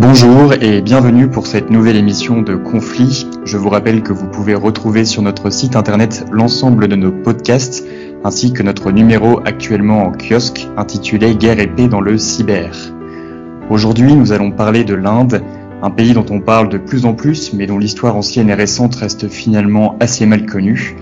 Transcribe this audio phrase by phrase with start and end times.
[0.00, 3.26] Bonjour et bienvenue pour cette nouvelle émission de Conflit.
[3.44, 7.86] Je vous rappelle que vous pouvez retrouver sur notre site internet l'ensemble de nos podcasts
[8.24, 12.74] ainsi que notre numéro actuellement en kiosque intitulé Guerre et paix dans le cyber.
[13.68, 15.42] Aujourd'hui, nous allons parler de l'Inde,
[15.82, 18.94] un pays dont on parle de plus en plus mais dont l'histoire ancienne et récente
[18.94, 20.96] reste finalement assez mal connue.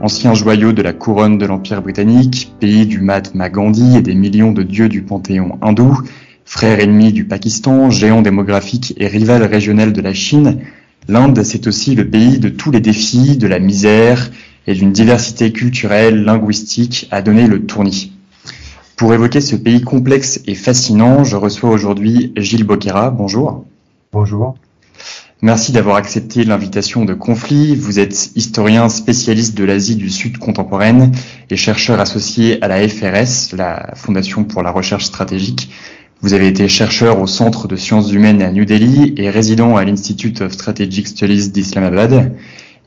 [0.00, 4.52] Ancien joyau de la couronne de l'Empire britannique, pays du Mahatma Gandhi et des millions
[4.52, 5.98] de dieux du panthéon hindou,
[6.50, 10.60] Frère ennemi du Pakistan, géant démographique et rival régional de la Chine,
[11.06, 14.30] l'Inde, c'est aussi le pays de tous les défis, de la misère
[14.66, 18.12] et d'une diversité culturelle, linguistique à donner le tournis.
[18.96, 23.10] Pour évoquer ce pays complexe et fascinant, je reçois aujourd'hui Gilles Boquera.
[23.10, 23.66] Bonjour.
[24.10, 24.56] Bonjour.
[25.42, 27.76] Merci d'avoir accepté l'invitation de Conflit.
[27.76, 31.12] Vous êtes historien spécialiste de l'Asie du Sud contemporaine
[31.50, 35.70] et chercheur associé à la FRS, la Fondation pour la recherche stratégique,
[36.20, 39.84] vous avez été chercheur au Centre de sciences humaines à New Delhi et résident à
[39.84, 42.32] l'Institute of Strategic Studies d'Islamabad.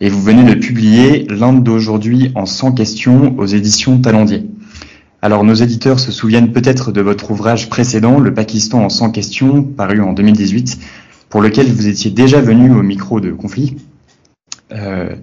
[0.01, 4.47] Et vous venez de publier L'Inde d'aujourd'hui en 100 questions aux éditions Talendier.
[5.21, 9.63] Alors nos éditeurs se souviennent peut-être de votre ouvrage précédent, Le Pakistan en 100 questions,
[9.63, 10.79] paru en 2018,
[11.29, 13.77] pour lequel vous étiez déjà venu au micro de conflit.
[14.73, 15.15] Euh,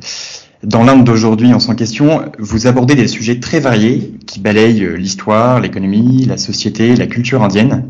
[0.65, 5.61] dans l'Inde d'aujourd'hui, en 100 questions, vous abordez des sujets très variés qui balayent l'histoire,
[5.61, 7.85] l'économie, la société, la culture indienne.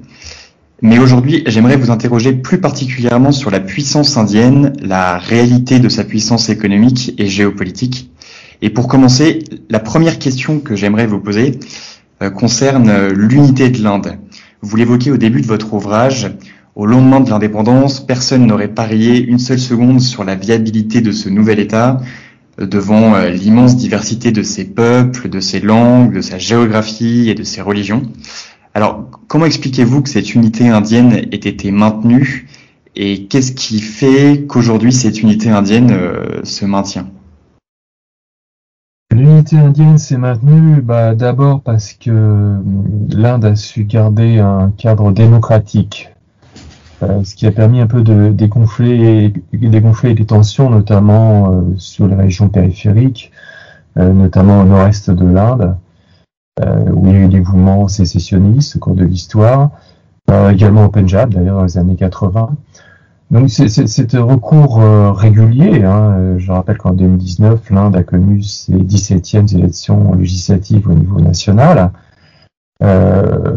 [0.81, 6.05] Mais aujourd'hui, j'aimerais vous interroger plus particulièrement sur la puissance indienne, la réalité de sa
[6.05, 8.13] puissance économique et géopolitique.
[8.63, 11.59] Et pour commencer, la première question que j'aimerais vous poser
[12.23, 14.19] euh, concerne l'unité de l'Inde.
[14.61, 16.33] Vous l'évoquez au début de votre ouvrage.
[16.77, 21.29] Au lendemain de l'indépendance, personne n'aurait parié une seule seconde sur la viabilité de ce
[21.29, 22.01] nouvel État,
[22.67, 27.43] devant euh, l'immense diversité de ses peuples, de ses langues, de sa géographie et de
[27.43, 28.03] ses religions.
[28.75, 32.49] Alors, comment expliquez-vous que cette unité indienne ait été maintenue
[32.97, 37.09] et qu'est-ce qui fait qu'aujourd'hui cette unité indienne euh, se maintient?
[39.11, 42.59] L'unité indienne s'est maintenue bah, d'abord parce que euh,
[43.11, 46.11] l'Inde a su garder un cadre démocratique
[47.03, 52.17] euh, ce qui a permis un peu de dégonfler, les tensions, notamment euh, sur les
[52.17, 53.31] régions périphériques,
[53.99, 55.77] euh, notamment au nord-est de l'Inde,
[56.61, 59.71] où il y a eu des mouvements sécessionnistes au cours de l'histoire,
[60.51, 62.51] également au Punjab, d'ailleurs, dans les années 80.
[63.31, 64.83] Donc c'est un recours
[65.17, 65.85] régulier.
[65.85, 66.37] Hein.
[66.39, 71.93] Je rappelle qu'en 2019, l'Inde a connu ses 17e élections législatives au niveau national.
[72.81, 73.57] Euh,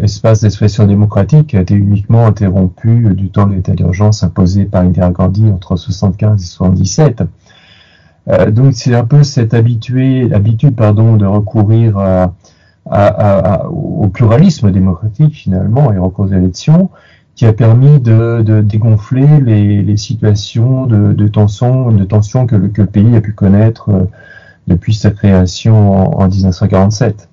[0.00, 5.10] espace d'expression démocratique a été uniquement interrompu du temps de l'état d'urgence imposé par Indira
[5.10, 7.22] Gandhi entre 75 et 77.
[8.28, 12.34] Euh, donc c'est un peu cette habitué, habitude pardon, de recourir à,
[12.90, 16.90] à, à, au pluralisme démocratique finalement et recours aux élections
[17.34, 22.56] qui a permis de, de dégonfler les, les situations de, de, tension, de tension que
[22.56, 24.04] le, que le pays a pu connaître euh,
[24.66, 27.28] depuis sa création en, en 1947.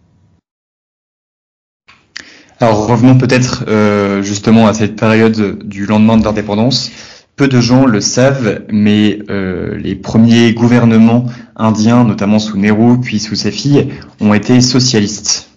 [2.61, 6.91] Alors revenons peut-être euh, justement à cette période du lendemain de l'indépendance.
[7.37, 11.23] Peu de gens le savent, mais euh, les premiers gouvernements
[11.55, 13.87] indiens, notamment sous Nehru puis sous sa fille,
[14.19, 15.49] ont été socialistes.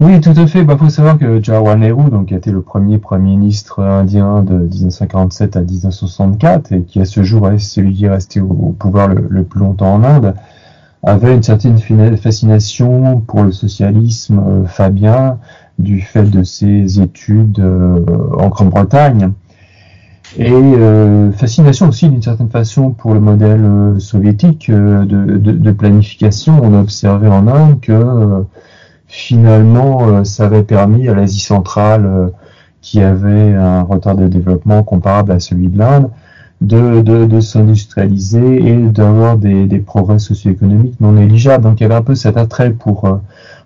[0.00, 0.60] Oui, tout à fait.
[0.60, 3.82] Il bah, faut savoir que Jawaharlal Nehru, donc, qui a été le premier premier ministre
[3.82, 8.40] indien de 1947 à 1964 et qui à ce jour est celui qui est resté
[8.40, 10.34] au, pouvoir le, plus longtemps en Inde,
[11.08, 11.78] avait une certaine
[12.18, 15.38] fascination pour le socialisme euh, fabien
[15.78, 18.04] du fait de ses études euh,
[18.36, 19.32] en Grande-Bretagne
[20.36, 26.60] et euh, fascination aussi d'une certaine façon pour le modèle soviétique de, de, planification.
[26.62, 28.44] On a observé en Inde que
[29.06, 32.30] finalement ça avait permis à l'Asie centrale
[32.82, 36.10] qui avait un retard de développement comparable à celui de l'Inde
[36.60, 41.64] de, de, de s'industrialiser et d'avoir des, des progrès socio-économiques non négligeables.
[41.64, 43.16] Donc il y avait un peu cet attrait pour, euh,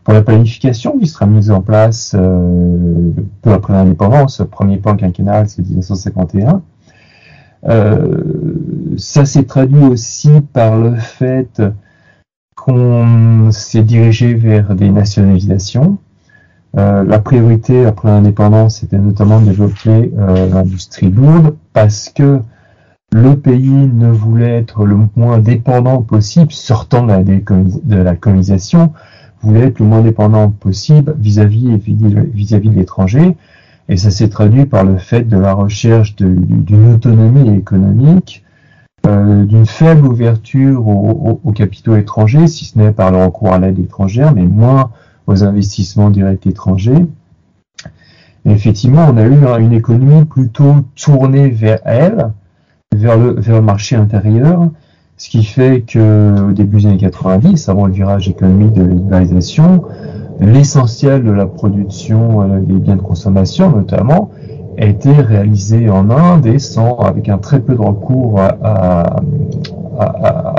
[0.04, 3.10] pour la planification qui sera mise en place euh,
[3.42, 4.42] peu après l'indépendance.
[4.50, 6.62] Premier plan quinquennal, c'est 1951.
[8.96, 11.62] ça s'est traduit aussi par le fait
[12.56, 15.98] qu'on s'est dirigé vers des nationalisations.
[16.78, 22.40] Euh, la priorité après l'indépendance, c'était notamment de développer euh, l'industrie lourde parce que
[23.12, 28.92] le pays ne voulait être le moins dépendant possible, sortant de la, colonisation,
[29.42, 33.36] voulait être le moins dépendant possible vis-à-vis vis-à-vis de l'étranger.
[33.90, 38.44] Et ça s'est traduit par le fait de la recherche d'une autonomie économique,
[39.06, 43.78] euh, d'une faible ouverture aux, capitaux étrangers, si ce n'est par le recours à l'aide
[43.78, 44.90] étrangère, mais moins
[45.26, 47.04] aux investissements directs étrangers.
[48.46, 52.32] effectivement, on a eu une économie plutôt tournée vers elle,
[52.94, 54.68] vers le, vers le marché intérieur,
[55.16, 59.84] ce qui fait que au début des années 90, avant le virage économique de libéralisation,
[60.40, 64.30] l'essentiel de la production euh, des biens de consommation, notamment,
[64.78, 68.40] a été réalisé en Inde et sans, avec un très peu de recours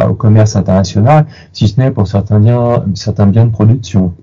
[0.08, 4.14] au commerce international, si ce n'est pour certains biens, certains biens de production.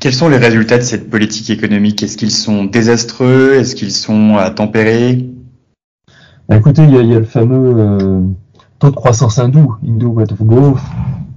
[0.00, 2.02] Quels sont les résultats de cette politique économique?
[2.02, 3.54] Est-ce qu'ils sont désastreux?
[3.54, 5.28] Est-ce qu'ils sont à tempérer?
[6.52, 8.22] Écoutez, il y, a, le fameux euh,
[8.80, 10.80] taux de croissance hindou, Hindu Rate of Growth,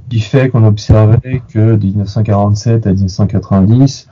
[0.09, 4.07] qui fait qu'on observait que de 1947 à 1990,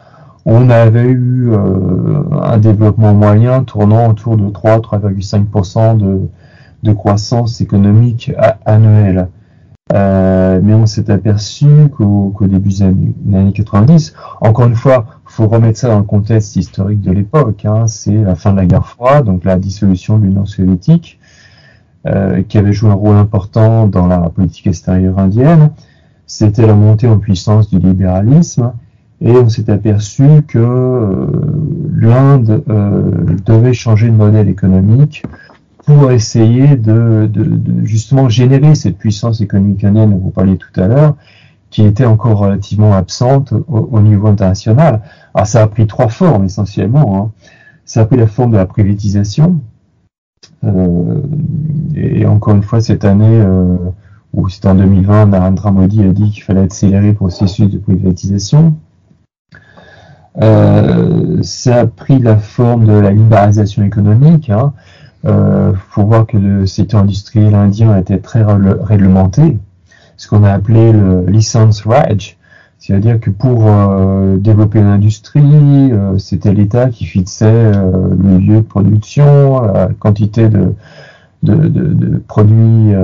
[0.45, 6.29] on avait eu euh, un développement moyen tournant autour de 3-3,5% de,
[6.83, 8.31] de croissance économique
[8.65, 9.27] annuelle.
[9.93, 11.65] Euh, mais on s'est aperçu
[11.97, 17.01] qu'au début des années 90, encore une fois, faut remettre ça dans le contexte historique
[17.01, 17.65] de l'époque.
[17.65, 21.19] Hein, c'est la fin de la guerre froide, donc la dissolution de l'Union soviétique,
[22.05, 25.71] euh, qui avait joué un rôle important dans la politique extérieure indienne.
[26.27, 28.73] C'était la montée en puissance du libéralisme,
[29.21, 31.27] et on s'est aperçu que euh,
[31.95, 35.23] l'Inde euh, devait changer de modèle économique
[35.85, 37.29] pour essayer de,
[37.83, 41.15] justement générer cette puissance économique indienne dont vous parliez tout à l'heure,
[41.69, 45.01] qui était encore relativement absente au, niveau international.
[45.33, 47.17] Alors ça a pris trois formes essentiellement.
[47.17, 47.31] Hein.
[47.85, 49.59] Ça a pris la forme de la privatisation.
[50.63, 51.21] Euh,
[51.95, 53.77] et, encore une fois, cette année, euh,
[54.33, 58.75] ou c'était en 2020, Narendra Modi a dit qu'il fallait accélérer le processus de privatisation.
[60.41, 64.49] Euh, ça a pris la forme de la libéralisation économique.
[64.49, 64.73] Hein
[65.25, 69.59] euh, faut voir que le secteur industriel indien était très réglementé,
[70.17, 72.37] ce qu'on a appelé le license Raj,
[72.81, 75.43] c'est-à-dire que pour euh, développer l'industrie,
[75.91, 80.73] euh, c'était l'État qui fixait euh, le lieu de production, la quantité de,
[81.43, 82.95] de, de, de produits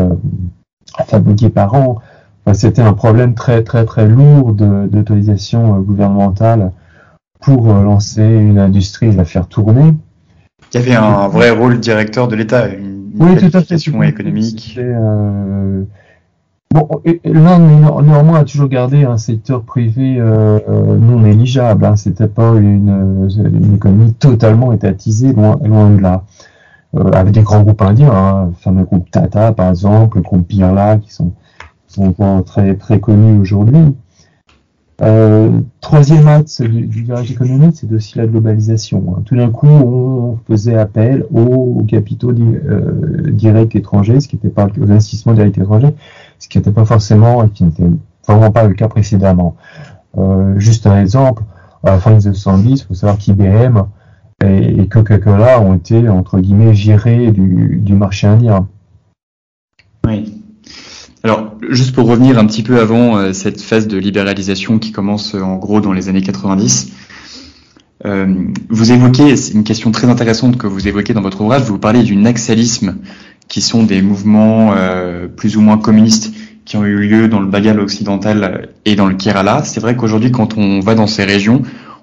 [0.98, 2.00] à fabriquer par an.
[2.44, 6.72] Enfin, c'était un problème très très très lourd d'autorisation gouvernementale
[7.40, 9.94] pour lancer une industrie et la faire tourner.
[10.74, 13.78] Il y avait un vrai rôle directeur de l'État, une, oui, tout à fait,
[14.08, 14.80] économique.
[16.76, 16.80] Euh...
[16.80, 20.60] Bon, l'Inde néanmoins a toujours gardé un secteur privé euh,
[20.98, 21.86] non négligeable.
[21.86, 21.96] Hein.
[21.96, 26.24] C'était pas une, une, économie totalement étatisée, loin, loin de là.
[26.96, 30.48] Euh, avec des grands groupes indiens, hein, le fameux groupe Tata par exemple, le groupe
[30.48, 31.34] Birla, qui sont,
[31.88, 33.94] sont très très connus aujourd'hui.
[35.02, 39.04] Euh, troisième axe du, virage économique, c'est aussi la globalisation.
[39.10, 39.22] Hein.
[39.26, 44.68] Tout d'un coup, on faisait appel aux, capitaux euh, directs étrangers, ce qui n'était pas
[44.80, 45.94] aux investissements directs étrangers,
[46.40, 47.90] ce qui n'était pas forcément, qui n'était
[48.28, 49.56] vraiment pas le cas précédemment.
[50.18, 51.44] Euh, juste un exemple,
[51.84, 53.84] à la fin des années 70, il faut savoir qu'IBM
[54.44, 58.68] et, et Coca-Cola ont été entre guillemets virés du, marché indien.
[60.06, 60.34] Oui.
[61.24, 65.36] Alors, juste pour revenir un petit peu avant euh, cette phase de libéralisation qui commence
[65.36, 66.92] euh, en gros dans les années 90,
[68.06, 68.36] euh,
[68.70, 72.04] vous évoquez, c'est une question très intéressante que vous évoquez dans votre ouvrage, vous parlez
[72.04, 72.98] du naxalisme,
[73.48, 74.74] qui sont des mouvements
[75.36, 76.34] plus ou moins communistes
[76.66, 79.64] qui ont eu lieu dans le Bengale occidental et dans le Kerala.
[79.64, 81.62] C'est vrai qu'aujourd'hui, quand on va dans ces régions,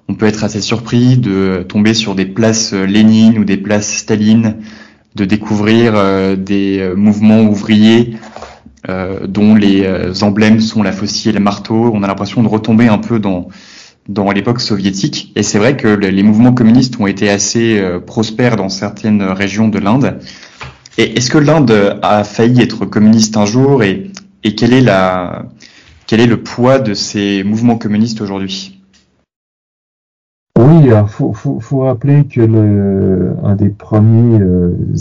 [0.09, 4.57] on peut être assez surpris de tomber sur des places Lénine ou des places Staline,
[5.15, 5.95] de découvrir
[6.39, 8.17] des mouvements ouvriers
[8.91, 11.91] euh, dont les euh, emblèmes sont la faucille et le marteau.
[11.95, 13.49] On a l'impression de retomber un peu dans
[14.07, 15.33] dans l'époque soviétique.
[15.35, 19.69] Et c'est vrai que les mouvements communistes ont été assez euh, prospères dans certaines régions
[19.69, 20.19] de l'Inde.
[20.97, 24.11] Et est-ce que l'Inde a failli être communiste un jour et,
[24.43, 28.81] quel est le poids de ces mouvements communistes aujourd'hui?
[30.59, 34.41] Oui, il faut, faut, rappeler que le, un des premiers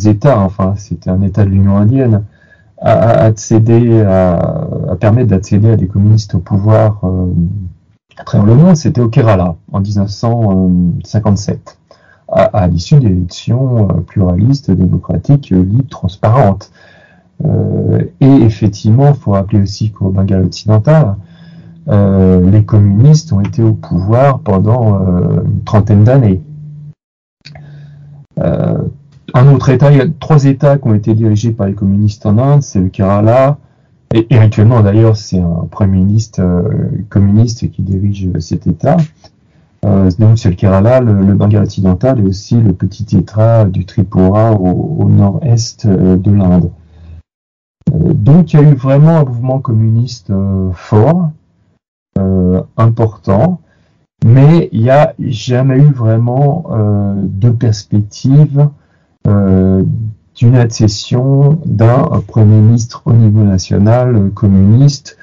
[0.06, 2.24] États, enfin c'était un État de l'Union indienne,
[2.82, 3.32] à, à
[5.00, 7.28] permettre d'accéder à des communistes au pouvoir euh,
[8.18, 11.78] à travers le monde, c'était au Kerala en 1957.
[12.36, 16.72] À, l'issue d'élections pluralistes, démocratiques, libres, transparentes.
[17.46, 21.16] et effectivement, il faut rappeler aussi qu'au Bengale occidental,
[21.88, 25.00] les communistes ont été au pouvoir pendant
[25.46, 26.42] une trentaine d'années.
[28.38, 32.26] un autre État, il y a trois États qui ont été dirigés par les communistes
[32.26, 33.58] en Inde, c'est le Kerala,
[34.14, 38.98] et, actuellement, d'ailleurs, c'est un Premier ministre euh, communiste qui dirige cet État.
[39.84, 44.54] Euh, donc c'est le Kerala, le, le, occidental et aussi le petit État du Tripura
[44.54, 46.72] au, nord-est euh, de l'Inde.
[47.92, 50.32] donc il y a eu vraiment un mouvement communiste
[50.74, 51.32] fort,
[52.78, 53.60] important,
[54.26, 56.66] mais il n'y a jamais eu vraiment
[57.18, 58.70] de perspective
[60.36, 65.18] d'une accession d'un Premier ministre au niveau national euh, communiste.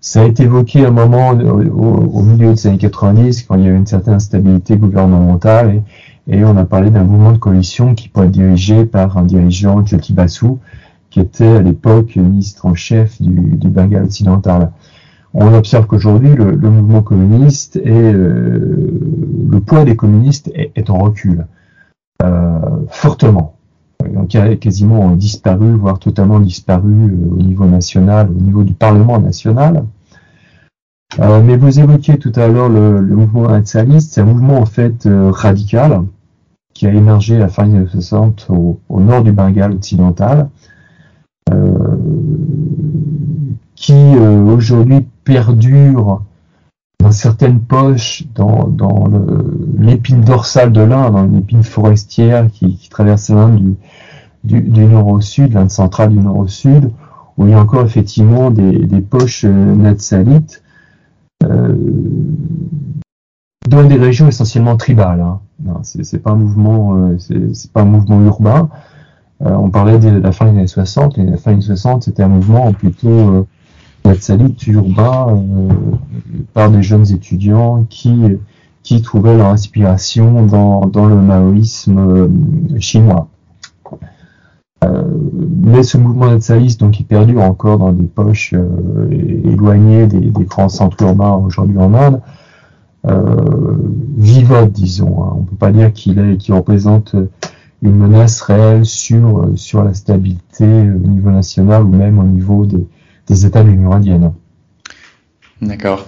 [0.00, 3.70] Ça a été évoqué un moment au, milieu des années 90, quand il y a
[3.70, 5.82] eu une certaine instabilité gouvernementale,
[6.26, 9.84] et, on a parlé d'un mouvement de coalition qui pourrait être dirigé par un dirigeant,
[9.84, 10.46] Jyoti Basu,
[11.10, 14.70] qui était à l'époque ministre en chef du, du Bengale occidental.
[15.34, 18.90] On observe qu'aujourd'hui, le, mouvement communiste et euh,
[19.48, 21.46] le poids des communistes est, en recul,
[22.22, 23.59] euh, fortement
[24.28, 29.18] qui a quasiment disparu, voire totalement disparu euh, au niveau national, au niveau du Parlement
[29.18, 29.84] national.
[31.18, 35.06] Euh, mais vous évoquiez tout à l'heure le, mouvement nationaliste, c'est un mouvement en fait
[35.06, 36.04] euh, radical
[36.72, 40.48] qui a émergé à la fin des années 60 au, nord du Bengale occidental,
[43.74, 46.22] qui aujourd'hui perdure
[47.10, 49.10] certaines poches, dans,
[49.78, 53.74] l'épine dorsale de l'Inde, dans l'épine forestière qui, traverse l'Inde
[54.44, 56.90] du, nord au sud, l'Inde centrale du nord au sud,
[57.36, 60.62] où il y a encore effectivement des, poches euh, natsalites
[61.44, 61.74] euh,
[63.68, 65.20] dans des régions essentiellement tribales.
[65.20, 65.40] Hein.
[65.82, 67.18] C'est pas un mouvement, euh,
[67.52, 68.68] c'est pas un mouvement urbain.
[69.42, 71.16] On parlait de la fin des années 60.
[71.16, 73.46] Et la fin des années 60, c'était un mouvement plutôt
[74.06, 75.68] euh, natsalite urbain euh,
[76.54, 78.20] par des jeunes étudiants qui
[78.82, 82.30] qui trouvaient leur inspiration dans, dans le maoïsme
[82.78, 83.28] chinois.
[84.82, 85.04] Euh,
[85.62, 89.08] mais ce mouvement nationaliste, donc, qui perdure encore dans des poches euh,
[89.44, 92.20] éloignées des, grands centres urbains aujourd'hui en Inde,
[93.06, 93.36] euh,
[94.16, 95.22] vivote, disons.
[95.22, 95.32] Hein.
[95.36, 97.14] On ne peut pas dire qu'il qu'il représente
[97.82, 102.86] une menace réelle sur sur la stabilité au niveau national ou même au niveau des,
[103.30, 104.32] des États de l'Union indienne.
[105.62, 106.06] D'accord.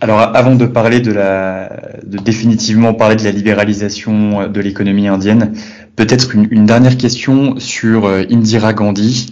[0.00, 1.68] Alors, avant de parler de la,
[2.06, 5.52] de définitivement parler de la libéralisation de l'économie indienne,
[5.96, 9.30] peut-être une, dernière question sur euh, Indira Gandhi,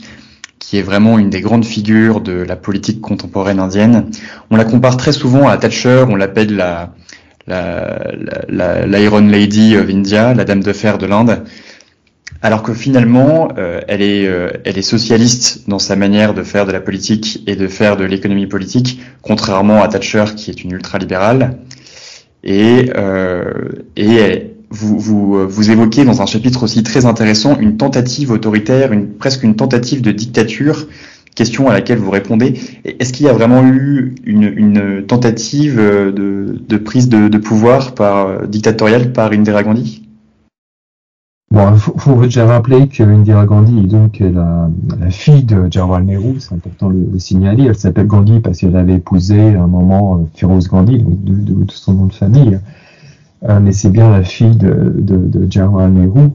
[0.59, 4.11] qui est vraiment une des grandes figures de la politique contemporaine indienne.
[4.51, 6.93] On la compare très souvent à Thatcher, on l'appelle la,
[7.47, 7.99] la,
[8.49, 11.45] la, l'Iron Lady of India, la dame de fer de l'Inde
[12.41, 16.67] alors que finalement, euh, elle, est, euh, elle est socialiste dans sa manière de faire
[16.67, 20.73] de la politique et de faire de l'économie politique, contrairement à Thatcher qui est une
[20.73, 21.59] ultralibérale.
[22.45, 23.45] Et, euh,
[24.71, 24.99] vous,
[25.49, 30.03] vous, évoquez dans un chapitre aussi très intéressant une tentative autoritaire, une, presque une tentative
[30.03, 30.87] de dictature,
[31.35, 32.61] question à laquelle vous répondez.
[32.85, 39.13] Est-ce qu'il y a vraiment eu une, tentative de, prise de, de pouvoir par, dictatoriale
[39.13, 40.08] par Indira Gandhi?
[41.51, 44.69] Bon, il faut, déjà rappeler que Indira Gandhi est donc la,
[45.01, 47.65] la fille de Jawaharlal Nehru, c'est important de le signaler.
[47.65, 51.71] Elle s'appelle Gandhi parce qu'elle avait épousé à un moment euh, Firoz Gandhi, de, de,
[51.71, 52.61] son nom de famille.
[53.49, 56.29] Euh, mais c'est bien la fille de, de, de Jawaharlal Nehru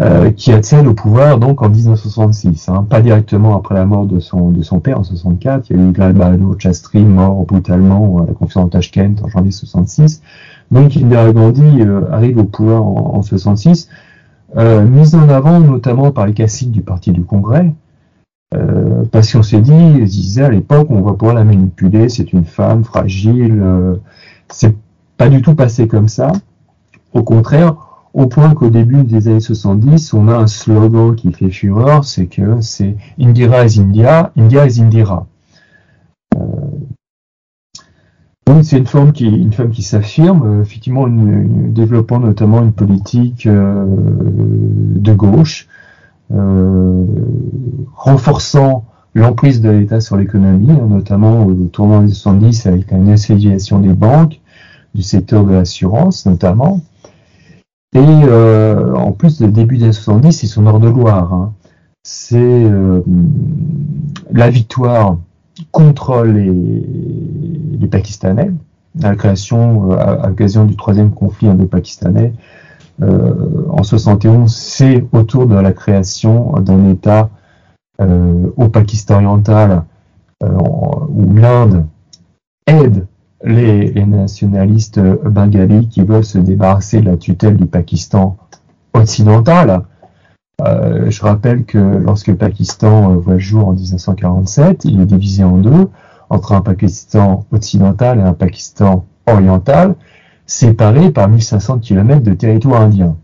[0.00, 4.20] euh, qui accède au pouvoir donc en 1966, hein, pas directement après la mort de
[4.20, 5.68] son de son père en 64.
[5.68, 9.50] Il y a eu Bahadur Chastri mort brutalement à la conférence de Tashkent en janvier
[9.50, 10.22] 66.
[10.70, 13.90] Donc Indira Gandhi euh, arrive au pouvoir en, en 66
[14.56, 17.72] euh, mise en avant notamment par les classiques du Parti du Congrès,
[18.54, 22.32] euh, parce qu'on s'est dit, ils disaient à l'époque, on va pouvoir la manipuler, c'est
[22.32, 23.96] une femme fragile, euh,
[24.48, 24.76] c'est
[25.16, 26.32] pas du tout passé comme ça.
[27.14, 27.76] Au contraire,
[28.14, 32.26] au point qu'au début des années 70, on a un slogan qui fait fureur, c'est
[32.26, 35.26] que c'est Indira is India, India is Indira.
[36.36, 36.38] Euh,
[38.46, 43.84] donc c'est une forme qui, femme qui s'affirme, euh, effectivement, développant notamment une politique euh,
[43.86, 45.68] de gauche,
[46.32, 47.04] euh,
[47.94, 48.84] renforçant
[49.14, 53.92] l'emprise de l'État sur l'économie, hein, notamment au tournant des 70 avec la nationalisation des
[53.92, 54.40] banques,
[54.94, 56.80] du secteur de l'assurance notamment.
[57.94, 61.32] Et en plus, le début des 70, c'est son ordre de Loire.
[61.34, 61.52] Hein.
[62.02, 62.66] C'est
[64.32, 65.18] la victoire
[65.72, 66.50] contre les,
[67.88, 68.50] Pakistanais,
[69.02, 72.32] à la création, euh, à, l'occasion du troisième conflit indo-pakistanais,
[73.00, 77.30] en 71, c'est autour de la création d'un État
[77.98, 79.82] au Pakistan oriental
[80.40, 81.86] où l'Inde
[82.68, 83.06] aide
[83.44, 88.36] les, nationalistes bengalis qui veulent se débarrasser de la tutelle du Pakistan
[88.94, 89.82] occidental.
[90.60, 95.06] Euh, je rappelle que lorsque le Pakistan euh, voit le jour en 1947, il est
[95.06, 95.88] divisé en deux,
[96.32, 99.94] entre un Pakistan occidental et un Pakistan oriental,
[100.46, 103.16] séparés par 1500 km de territoire indien.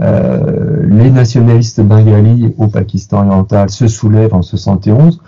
[0.00, 5.20] Euh, les nationalistes bengalis au Pakistan oriental se soulèvent en 71,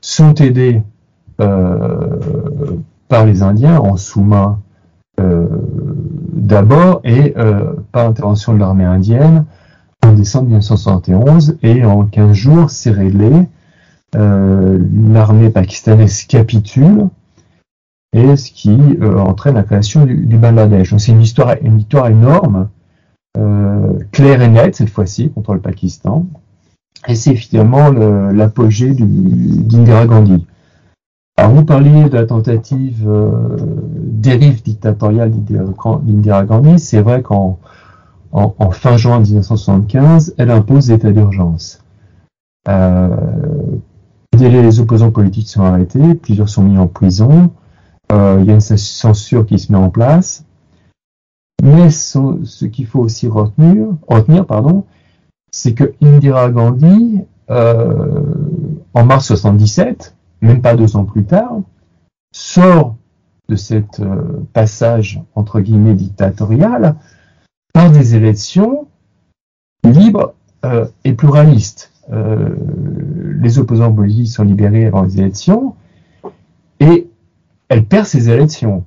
[0.00, 0.82] sont aidés
[1.40, 2.76] euh,
[3.08, 4.60] par les Indiens en sous-main
[5.18, 5.46] euh,
[6.32, 7.34] d'abord et
[7.90, 9.46] par intervention de l'armée indienne
[10.04, 13.48] en décembre 1971 et en 15 jours c'est réglé.
[14.16, 17.08] L'armée pakistanaise capitule
[18.12, 20.90] et ce qui entraîne la création du, Bangladesh.
[20.90, 22.68] Donc c'est une histoire, une histoire énorme,
[24.12, 26.26] claire et nette cette fois-ci contre le Pakistan.
[27.08, 30.46] Et c'est finalement l'apogée d'Indira Gandhi.
[31.38, 33.56] Alors vous parliez de la tentative euh,
[33.94, 36.78] dérive dictatoriale d'Indira Gandhi.
[36.78, 37.58] C'est vrai qu'en
[38.32, 41.82] en, fin juin 1975, elle impose l'état d'urgence.
[42.68, 43.08] Euh,
[44.38, 47.52] les opposants politiques sont arrêtés, plusieurs sont mis en prison.
[48.12, 50.44] Euh, il y a une censure qui se met en place.
[51.62, 54.84] Mais ce, qu'il faut aussi retenir, retenir pardon,
[55.50, 58.22] c'est que Indira Gandhi, euh,
[58.94, 61.60] en mars 77, même pas deux ans plus tard,
[62.32, 62.96] sort
[63.48, 66.96] de cet euh, passage entre guillemets dictatorial
[67.72, 68.88] par des élections
[69.84, 71.92] libres euh, et pluralistes.
[72.12, 72.54] Euh,
[73.40, 75.74] les opposants politiques sont libérés avant les élections
[76.80, 77.08] et
[77.68, 78.84] elle perd ces élections.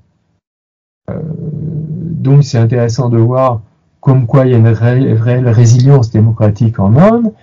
[1.07, 3.61] donc c'est intéressant de voir
[3.99, 7.33] comme quoi il y a une réelle résilience démocratique en Inde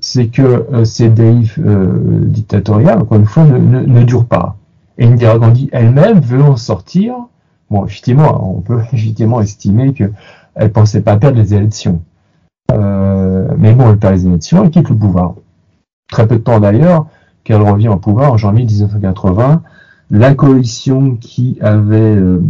[0.00, 4.56] c'est que euh, ces dérives euh, dictatoriales, encore une fois, ne, durent pas.
[4.98, 7.14] Et Indira Gandhi elle-même veut en sortir.
[7.70, 12.02] Bon, effectivement, on peut légitimement estimer qu'elle pensait pas perdre les élections.
[12.72, 15.34] Euh, mais bon, elle perd les élections, elle quitte le pouvoir.
[16.10, 17.06] Très peu de temps d'ailleurs
[17.44, 19.62] qu'elle revient au pouvoir en janvier 1980
[20.10, 22.40] la coalition qui avait euh,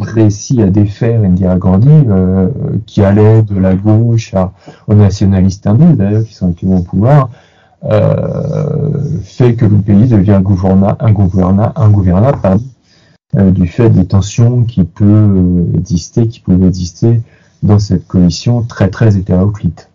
[0.00, 2.48] réussi à défaire Indira Gandhi, euh,
[2.86, 4.52] qui allait de la gauche à,
[4.88, 7.30] aux nationalistes hindous d'ailleurs, qui sont actuellement au pouvoir,
[7.84, 8.90] euh,
[9.22, 12.32] fait que le pays devient un gouvernement, un gouvernement, un gouvernement
[13.34, 17.20] du fait des tensions qui peut exister, qui pouvaient exister
[17.62, 19.88] dans cette coalition très très hétéroclite.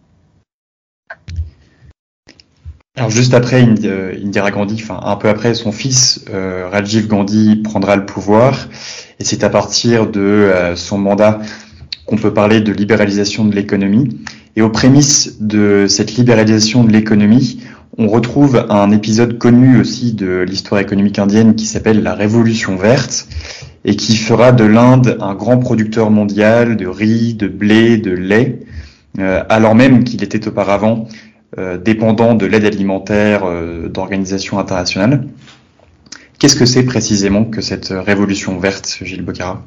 [2.97, 7.55] Alors juste après euh, Indira Gandhi, enfin un peu après, son fils euh, Rajiv Gandhi
[7.63, 8.67] prendra le pouvoir,
[9.19, 11.39] et c'est à partir de euh, son mandat
[12.05, 14.19] qu'on peut parler de libéralisation de l'économie.
[14.57, 17.61] Et aux prémices de cette libéralisation de l'économie,
[17.97, 23.27] on retrouve un épisode connu aussi de l'histoire économique indienne qui s'appelle la Révolution verte
[23.85, 28.59] et qui fera de l'Inde un grand producteur mondial de riz, de blé, de lait,
[29.17, 31.07] alors même qu'il était auparavant
[31.57, 35.27] euh, dépendant de l'aide alimentaire euh, d'organisations internationales.
[36.39, 39.61] Qu'est-ce que c'est précisément que cette révolution verte, Gilles Bocara?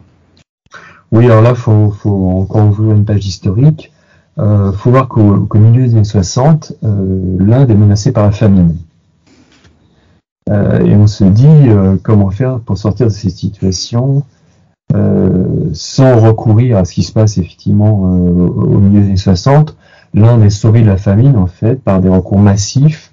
[1.13, 3.93] Oui, alors là, il faut, encore ouvrir une page historique.
[4.39, 8.75] Il euh, faut voir qu'au milieu des années 60, l'Inde est menacée par la famine.
[10.51, 11.69] Et on se dit
[12.03, 14.23] comment faire pour sortir de ces situations
[15.73, 19.77] sans recourir à ce qui se passe effectivement au milieu des années 60,
[20.15, 23.13] l'Inde est sauvée de la famine en fait par des recours massifs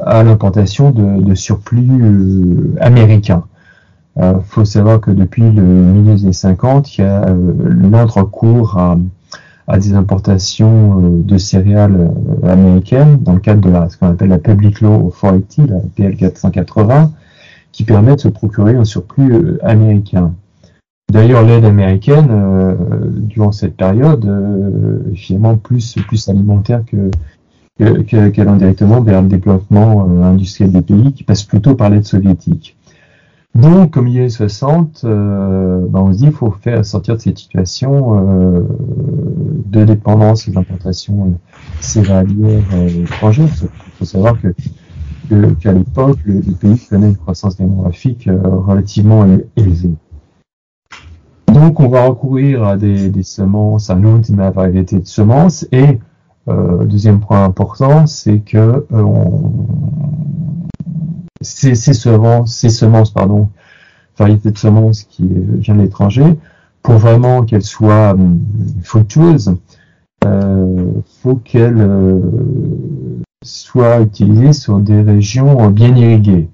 [0.00, 3.44] à l'importation de, surplus euh, américains.
[4.16, 7.52] Il euh, faut savoir que depuis le milieu des années 50, il y a euh,
[7.68, 8.96] l'Inde recours à,
[9.68, 12.10] des importations de céréales
[12.44, 16.16] américaines dans le cadre de la, ce qu'on appelle la Public Law Authority, la PL
[16.16, 17.12] 480,
[17.70, 20.34] qui permet de se procurer un surplus américain.
[21.10, 22.74] D'ailleurs, l'aide américaine, euh,
[23.10, 27.10] durant cette période, euh, est finalement plus, plus alimentaire que
[27.78, 32.76] qu'elle indirectement vers le développement euh, industriel des pays qui passe plutôt par l'aide soviétique.
[33.54, 37.20] Donc, comme il y a 60, ben on se dit qu'il faut faire sortir de
[37.20, 38.66] cette situation
[39.66, 41.38] de dépendance et d'importation
[41.80, 42.62] céréalière
[43.02, 43.48] étrangère.
[43.62, 49.96] Il faut savoir qu'à l'époque, le, pays connaît une croissance démographique relativement élevée.
[51.52, 55.66] Donc, on va recourir à des, semences, à une variété de semences.
[55.70, 55.98] Et
[56.48, 59.04] euh, deuxième point important, c'est que euh,
[61.42, 63.50] ces, semences, ces semences, pardon,
[64.18, 66.36] variétés de semences qui viennent de l'étranger,
[66.82, 68.40] pour vraiment qu'elle soit hum,
[68.82, 69.54] fructueuse,
[70.24, 72.20] euh, faut qu'elle euh,
[73.42, 76.48] soit utilisée sur des régions bien irriguées.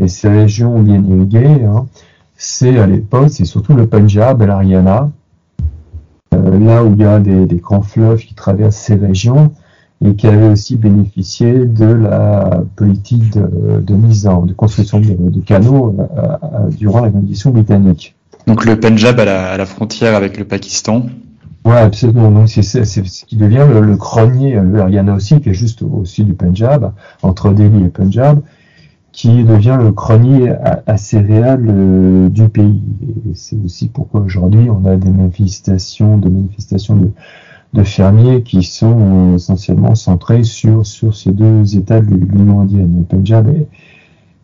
[0.00, 1.86] Et ces régions bien irriguées, hein,
[2.36, 5.10] c'est à l'époque, c'est surtout le Punjab et l'Ariana,
[6.34, 9.52] euh, là où il y a des, grands fleuves qui traversent ces régions
[10.04, 15.96] et qui avaient aussi bénéficié de la politique de, mise en de construction de, canaux
[16.70, 18.14] durant la condition britannique.
[18.46, 21.06] Donc le Punjab à la, frontière avec le Pakistan.
[21.64, 22.30] Ouais, absolument.
[22.30, 26.04] Donc c'est ce qui devient le, le grenier, le Haryana aussi, qui est juste au,
[26.04, 28.40] sud du Punjab, entre Delhi et Punjab,
[29.16, 30.52] qui devient le grenier
[30.86, 32.82] à, céréales euh, du pays.
[33.28, 37.10] Et c'est aussi pourquoi aujourd'hui on a des manifestations, de manifestations de,
[37.72, 43.04] de fermiers qui sont essentiellement centrés sur sur ces deux États de l'Union indienne, le
[43.04, 43.66] Punjab et,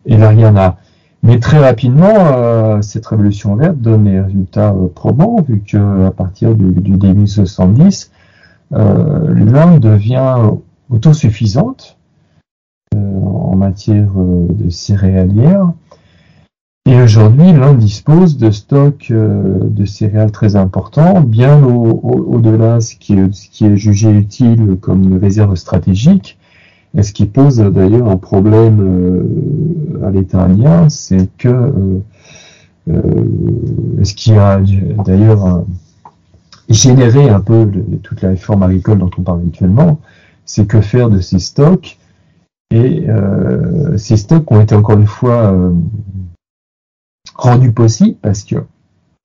[0.05, 0.77] et l'Haryana.
[1.23, 6.11] Mais très rapidement, euh, cette révolution verte donne des résultats euh, probants, vu que à
[6.11, 8.11] partir du, début 70,
[8.73, 10.35] euh, l'Inde devient
[10.89, 11.97] autosuffisante
[12.93, 15.71] en matière de céréalière.
[16.85, 23.13] Et aujourd'hui, l'Inde dispose de stocks de céréales très importants, bien au-delà de ce, qui
[23.13, 26.37] est, ce qui est jugé utile comme une réserve stratégique.
[26.95, 31.99] Et ce qui pose d'ailleurs un problème euh, à l'État indien, c'est que euh,
[32.89, 33.01] euh,
[34.03, 34.59] ce qui a
[35.05, 35.65] d'ailleurs
[36.69, 37.67] généré un peu
[38.03, 39.99] toute la réforme agricole dont on parle actuellement,
[40.45, 41.97] c'est que faire de ces stocks
[42.71, 43.05] et
[43.97, 45.55] ces stocks ont été encore une fois
[47.35, 48.55] rendus possibles parce que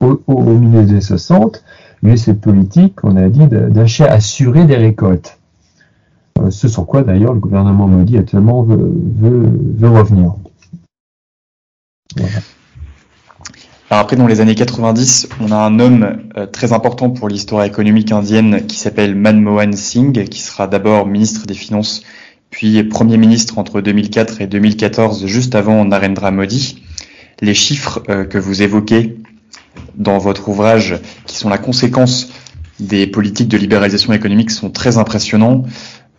[0.00, 1.62] au, milieu des 60,
[2.02, 3.42] il y a cette politique, on a dit,
[4.04, 5.38] assuré des récoltes.
[6.38, 10.34] Euh, ce sur quoi d'ailleurs le gouvernement Modi actuellement veut, veut, revenir.
[13.90, 17.64] Alors après, dans les années 90, on a un homme euh, très important pour l'histoire
[17.64, 22.02] économique indienne qui s'appelle Manmohan Singh, qui sera d'abord ministre des Finances,
[22.50, 26.82] puis Premier ministre entre 2004 et 2014, juste avant Narendra Modi.
[27.40, 29.16] Les chiffres euh, que vous évoquez
[29.94, 32.30] dans votre ouvrage, qui sont la conséquence
[32.80, 35.64] des politiques de libéralisation économique, sont très impressionnants.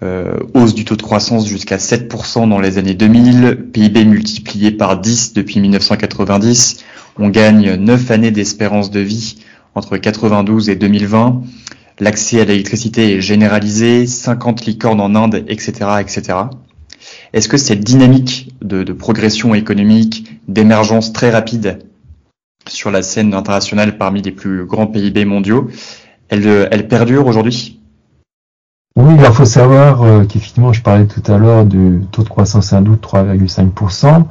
[0.02, 4.98] Euh, hausse du taux de croissance jusqu'à 7% dans les années 2000, PIB multiplié par
[4.98, 6.86] 10 depuis 1990,
[7.18, 9.40] on gagne 9 années d'espérance de vie
[9.76, 11.42] entre 92 et 2020,
[12.00, 15.74] l'accès à l'électricité est généralisé, 50 licornes en Inde, etc.
[16.00, 16.38] etc.
[17.34, 21.80] Est-ce que cette dynamique de, de progression économique, d'émergence très rapide
[22.68, 25.70] sur la scène internationale parmi les plus grands PIB mondiaux,
[26.30, 27.80] elle, elle perdure aujourd'hui?
[28.96, 32.74] Oui, il faut savoir euh, qu'effectivement, je parlais tout à l'heure du taux de croissance
[32.74, 34.26] hindou de 3,5%.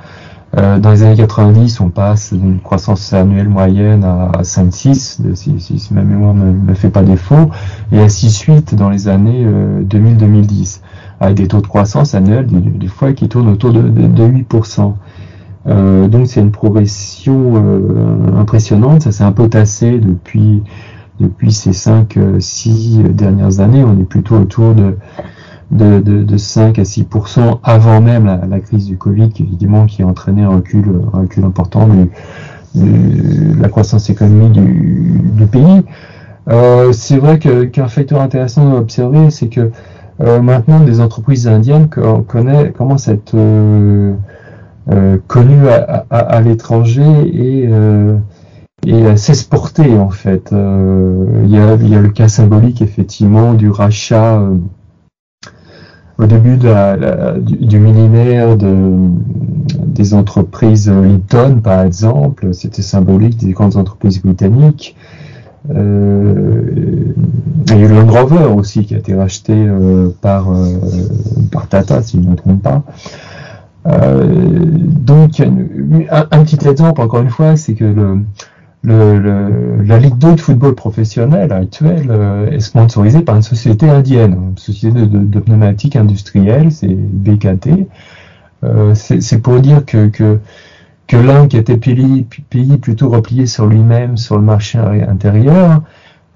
[0.57, 5.95] Euh, dans les années 90, on passe d'une croissance annuelle moyenne à 5,6, si, si,
[5.95, 7.51] ma mémoire ne me, fait pas défaut,
[7.93, 12.89] et à 6,8 dans les années 2000-2010, euh, avec des taux de croissance annuels des,
[12.89, 14.95] fois qui tournent autour de, de, 8%.
[15.69, 20.63] Euh, donc c'est une progression euh, impressionnante, ça s'est un peu tassé depuis
[21.21, 24.97] depuis ces 5 6 euh, dernières années, on est plutôt autour de
[25.71, 30.43] de, de, 5 à 6% avant même la, crise du Covid, évidemment qui a entraîné
[30.43, 32.09] un recul, un recul important de,
[33.61, 35.83] la croissance économique du, pays.
[36.49, 39.71] Euh, c'est vrai qu'un facteur intéressant à observer, c'est que
[40.21, 43.37] euh, maintenant des entreprises indiennes connaît, commencent à être
[44.91, 47.69] euh, connues à, à, à l'étranger et
[48.87, 50.53] et s'exporter en fait.
[50.53, 54.57] Euh, il y, a, y, a, le cas symbolique effectivement du rachat euh,
[56.19, 58.97] au début de la, du, millénaire de,
[59.87, 64.97] des entreprises Linton par exemple, c'était symbolique des grandes entreprises britanniques.
[65.71, 67.13] Euh,
[67.69, 70.79] il y a eu Land Rover aussi qui a été racheté euh, par, euh,
[71.53, 72.85] par Tata si je ne me trompe pas.
[73.85, 78.19] Donc un, petit exemple encore une fois, c'est que le,
[78.83, 84.51] le, la Ligue 2 de football professionnel actuelle euh, est sponsorisée par une société indienne,
[84.51, 87.89] une société de, de pneumatiques industrielles, c'est BKT.
[88.65, 90.39] Euh, c'est pour dire que, que,
[91.07, 95.83] que l'Inde, qui était pays, pays plutôt replié sur lui-même, sur le marché intérieur,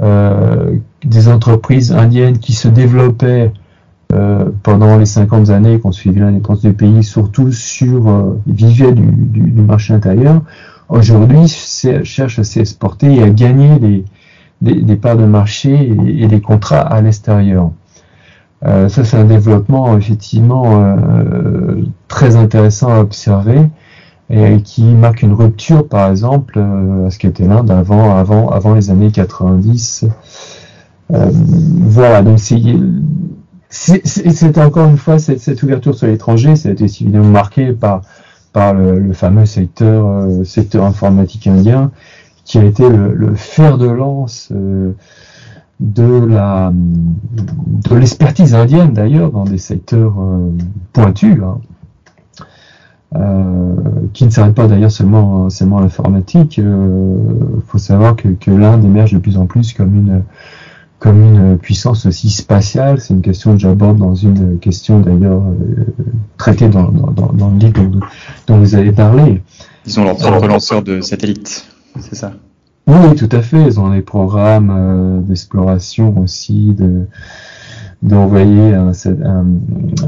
[0.00, 3.52] euh, des entreprises indiennes qui se développaient
[4.12, 9.62] euh, pendant les 50 années qu'on suivit l'indépendance du pays, surtout sur euh, du, du
[9.62, 10.42] marché intérieur,
[10.88, 14.05] aujourd'hui cherche à s'exporter et à gagner
[14.61, 17.70] des, parts de marché et, des contrats à l'extérieur.
[18.64, 23.70] Euh, ça, c'est un développement effectivement euh, très intéressant à observer
[24.29, 28.90] et qui marque une rupture, par exemple, à ce qu'était l'Inde avant, avant, avant les
[28.90, 30.07] années 90.
[31.09, 32.61] voilà, donc c'est
[33.73, 38.03] c'est encore une fois cette, cette ouverture sur l'étranger, ça a été évidemment marqué par,
[38.53, 41.91] par le, fameux secteur, euh, secteur informatique indien,
[42.45, 44.93] qui a été le, fer de lance euh,
[45.81, 50.51] de la de l'expertise indienne d'ailleurs dans des secteurs euh,
[50.93, 51.61] pointus, hein,
[54.13, 56.59] qui ne s'arrêtent pas d'ailleurs seulement seulement l'informatique.
[56.59, 60.23] Il faut savoir que, que l'Inde émerge de plus en plus comme une
[61.03, 63.01] comme une puissance aussi spatiale.
[63.01, 65.85] C'est une question que j'aborde dans une question d'ailleurs euh,
[66.38, 68.01] traitée dans, le livre
[68.47, 69.43] dont, vous avez parlé.
[69.85, 71.67] Ils ont leur propre lanceur de satellites,
[71.99, 72.35] c'est ça?
[72.87, 73.61] Oui, tout à fait.
[73.65, 77.07] Ils ont des programmes euh, d'exploration aussi, de
[78.03, 78.91] d'envoyer un,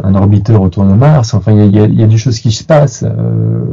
[0.02, 1.33] un, orbiteur autour de Mars.
[1.33, 3.04] Enfin, il y a, des choses qui se passent.
[3.04, 3.64] Euh,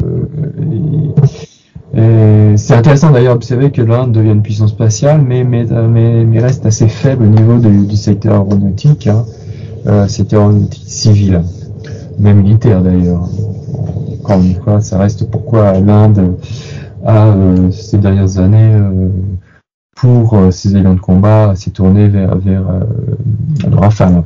[1.94, 6.88] c'est intéressant d'ailleurs d'observer que l'Inde devient une puissance spatiale, mais, mais, mais, reste assez
[6.88, 9.26] faible au niveau du, secteur aéronautique, hein,
[9.88, 11.42] euh, secteur aéronautique civil,
[12.18, 13.28] même militaire d'ailleurs.
[14.24, 16.38] Encore une fois, ça reste pourquoi l'Inde
[17.06, 19.10] a euh, ces dernières années, euh,
[19.96, 22.64] pour euh, ses éléments de combat, s'est tourné vers, vers
[23.68, 24.24] le Rafale.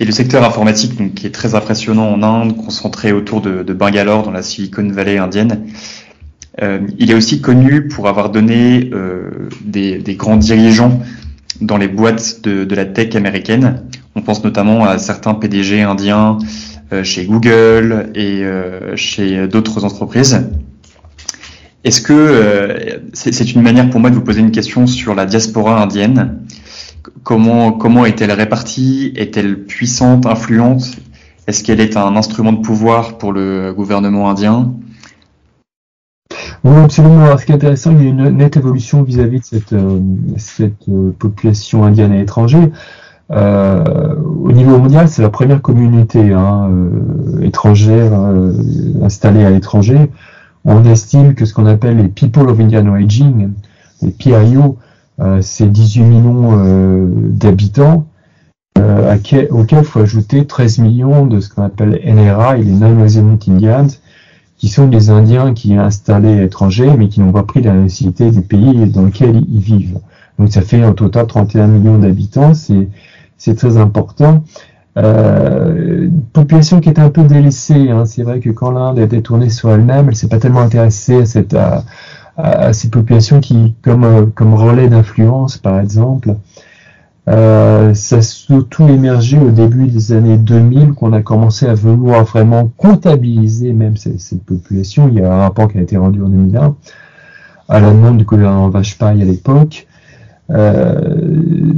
[0.00, 3.72] Et le secteur informatique, donc, qui est très impressionnant en Inde, concentré autour de, de
[3.72, 6.03] Bangalore, dans la Silicon Valley indienne, euh,
[6.60, 11.00] il est aussi connu pour avoir donné euh, des, grands dirigeants
[11.60, 13.82] dans les boîtes de, la tech américaine.
[14.14, 16.38] On pense notamment à certains PDG indiens
[16.92, 20.46] euh, chez Google et euh, chez d'autres entreprises.
[21.82, 25.26] Est-ce que euh, c'est une manière pour moi de vous poser une question sur la
[25.26, 26.40] diaspora indienne
[27.22, 29.12] Comment comment est-elle répartie?
[29.16, 30.96] Est-elle puissante, influente?
[31.46, 34.72] Est-ce qu'elle est un instrument de pouvoir pour le gouvernement indien?
[36.64, 37.36] Oui, absolument.
[37.36, 40.00] Ce qui est intéressant, il y a une nette évolution vis-à-vis de cette, euh,
[40.36, 42.72] cette euh, population indienne à l'étranger.
[43.30, 46.70] Euh, au niveau mondial, c'est la première communauté hein,
[47.42, 48.12] étrangère
[49.02, 50.10] installée à l'étranger.
[50.64, 53.52] On estime que ce qu'on appelle les People of Indian Origin,
[54.02, 54.76] les PIO,
[55.40, 58.06] c'est 18 millions d'habitants,
[58.76, 63.88] auxquels il faut ajouter 13 millions de ce qu'on appelle NRA, les Non-Resident Indians,
[64.56, 68.30] qui sont des Indiens qui sont installés étrangers, mais qui n'ont pas pris la nécessité
[68.30, 69.98] du pays dans lequel ils vivent.
[70.38, 74.42] Donc ça fait en total 31 millions d'habitants, c'est très important.
[74.96, 77.90] Euh, population qui est un peu délaissée.
[77.90, 78.04] Hein.
[78.06, 81.26] C'est vrai que quand l'Inde était tournée sur elle-même, elle s'est pas tellement intéressée à
[81.26, 81.84] cette à,
[82.36, 86.36] à ces populations qui comme comme relais d'influence, par exemple.
[87.26, 92.24] Euh, ça a surtout émergé au début des années 2000 qu'on a commencé à vouloir
[92.24, 95.08] vraiment comptabiliser même cette, population.
[95.08, 96.76] Il y a un rapport qui a été rendu en 2001
[97.68, 99.86] à la demande du gouvernement Vajpayee à l'époque.
[100.50, 101.72] Euh,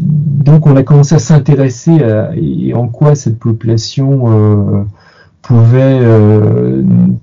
[0.46, 4.84] donc on a commencé à s'intéresser à et en quoi cette population euh,
[5.42, 6.82] pouvait euh,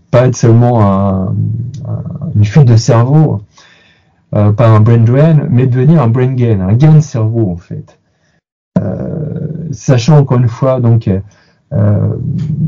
[0.09, 1.36] pas être seulement un,
[2.36, 3.41] une fuite de cerveau,
[4.33, 7.57] euh, pas un brain drain, mais devenir un brain gain, un gain de cerveau en
[7.57, 7.99] fait.
[8.79, 11.09] Euh, sachant encore une fois, donc,
[11.73, 12.15] euh,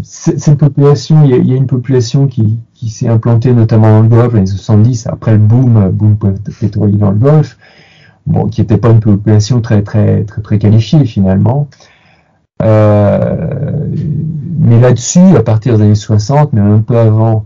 [0.04, 4.46] cette population, il y, a, une population qui, s'est implantée notamment dans le Golfe les
[4.46, 6.18] 70, après le boom, boom
[6.60, 7.58] pétrolier dans le Golfe,
[8.26, 11.68] bon, qui n'était pas une population très très très très qualifiée finalement.
[12.64, 13.88] Euh,
[14.60, 17.46] mais là-dessus, à partir des années 60, mais un peu avant,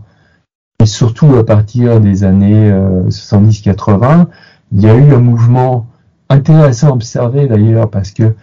[0.81, 2.71] et surtout à partir des années
[3.09, 4.27] 70-80,
[4.71, 5.87] il y a eu un mouvement
[6.29, 8.35] intéressant à observer d'ailleurs parce que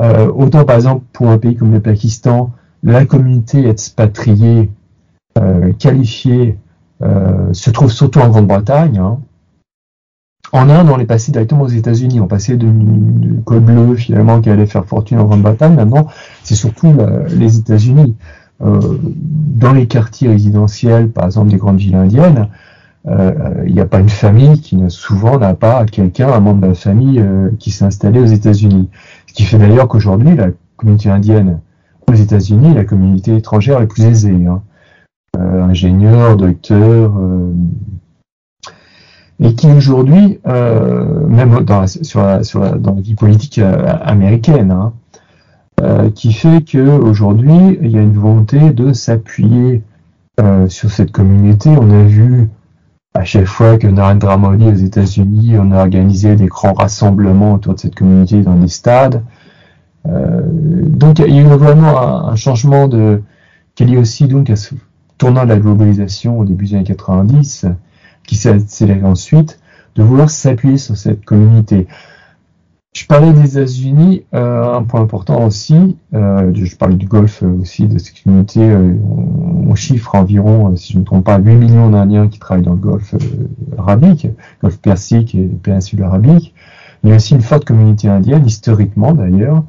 [0.00, 2.50] euh, autant par exemple pour un pays comme le Pakistan,
[2.82, 4.70] la communauté expatriée
[5.38, 6.58] euh, qualifiée
[7.02, 8.98] euh, se trouve surtout en Grande-Bretagne.
[8.98, 9.18] Hein.
[10.52, 12.20] En Inde, on est passé directement aux États-Unis.
[12.20, 15.74] On passait de, de code bleu finalement qui allait faire fortune en Grande-Bretagne.
[15.74, 16.06] Maintenant,
[16.42, 16.94] c'est surtout
[17.28, 18.14] les États-Unis.
[18.60, 22.48] Dans les quartiers résidentiels, par exemple des grandes villes indiennes,
[23.08, 26.74] il n'y a pas une famille qui souvent n'a pas quelqu'un, un membre de la
[26.74, 27.24] famille
[27.58, 28.90] qui s'est installé aux États-Unis.
[29.34, 31.60] Qui fait d'ailleurs qu'aujourd'hui, la communauté indienne
[32.08, 34.46] aux États-Unis la communauté étrangère la plus aisée.
[34.46, 34.62] Hein.
[35.36, 37.12] Euh, ingénieurs, docteurs,
[39.40, 44.92] et qui aujourd'hui, même dans sur la, sur la, dans la vie politique américaine, hein,
[46.14, 49.82] qui fait qu'aujourd'hui, il y a une volonté de s'appuyer
[50.68, 51.70] sur cette communauté.
[51.70, 52.48] On a vu
[53.14, 57.74] à chaque fois que Narendra Modi aux États-Unis, on a organisé des grands rassemblements autour
[57.74, 59.22] de cette communauté dans des stades.
[60.06, 63.22] Euh, donc il y a eu vraiment un, changement de
[63.76, 64.74] qui est lié aussi donc à ce
[65.16, 67.66] tournant de la globalisation au début des années 90,
[68.26, 69.60] qui s'est accéléré ensuite,
[69.94, 71.86] de vouloir s'appuyer sur cette communauté.
[72.94, 77.88] Je parlais des États-Unis, euh, un point important aussi, euh, je parlais du Golfe aussi,
[77.88, 78.94] de cette communauté, euh,
[79.68, 82.74] on, chiffre environ, si je ne me trompe pas, 8 millions d'Indiens qui travaillent dans
[82.74, 83.16] le Golfe
[83.76, 84.28] arabique,
[84.62, 86.54] Golfe Persique et péninsule arabique.
[87.02, 89.64] Il y a aussi une forte communauté indienne, historiquement d'ailleurs,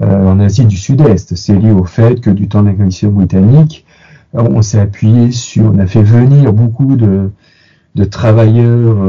[0.00, 1.34] en Asie du Sud-Est.
[1.34, 3.84] C'est lié au fait que du temps de la britannique,
[4.34, 7.32] on s'est appuyé sur, on a fait venir beaucoup de,
[7.96, 9.08] de travailleurs,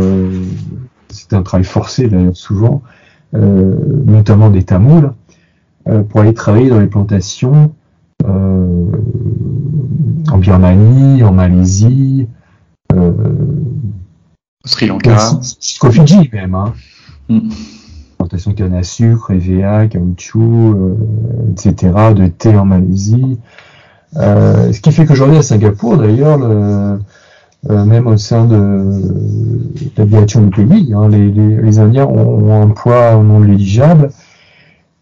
[1.09, 3.02] c'était un travail forcé d'ailleurs souvent, euh,
[3.33, 5.11] notamment des Tamouls,
[5.89, 7.73] euh, pour aller travailler dans les plantations
[8.25, 8.85] euh,
[10.31, 12.27] en Birmanie, en Malaisie,
[14.65, 16.55] Sri Lanka, jusqu'au Fidji même.
[16.55, 16.73] Hein.
[17.27, 17.49] Mm.
[18.17, 20.95] Plantation de canne à sucre, EVA, caoutchouc,
[21.51, 21.75] etc.,
[22.15, 23.39] de thé en Malaisie.
[24.15, 26.39] ce qui fait qu'aujourd'hui à Singapour, d'ailleurs,
[27.69, 28.83] euh, même au sein de,
[29.97, 30.93] la direction du pays.
[30.93, 34.09] Hein, les, Indiens ont, un poids non négligeable.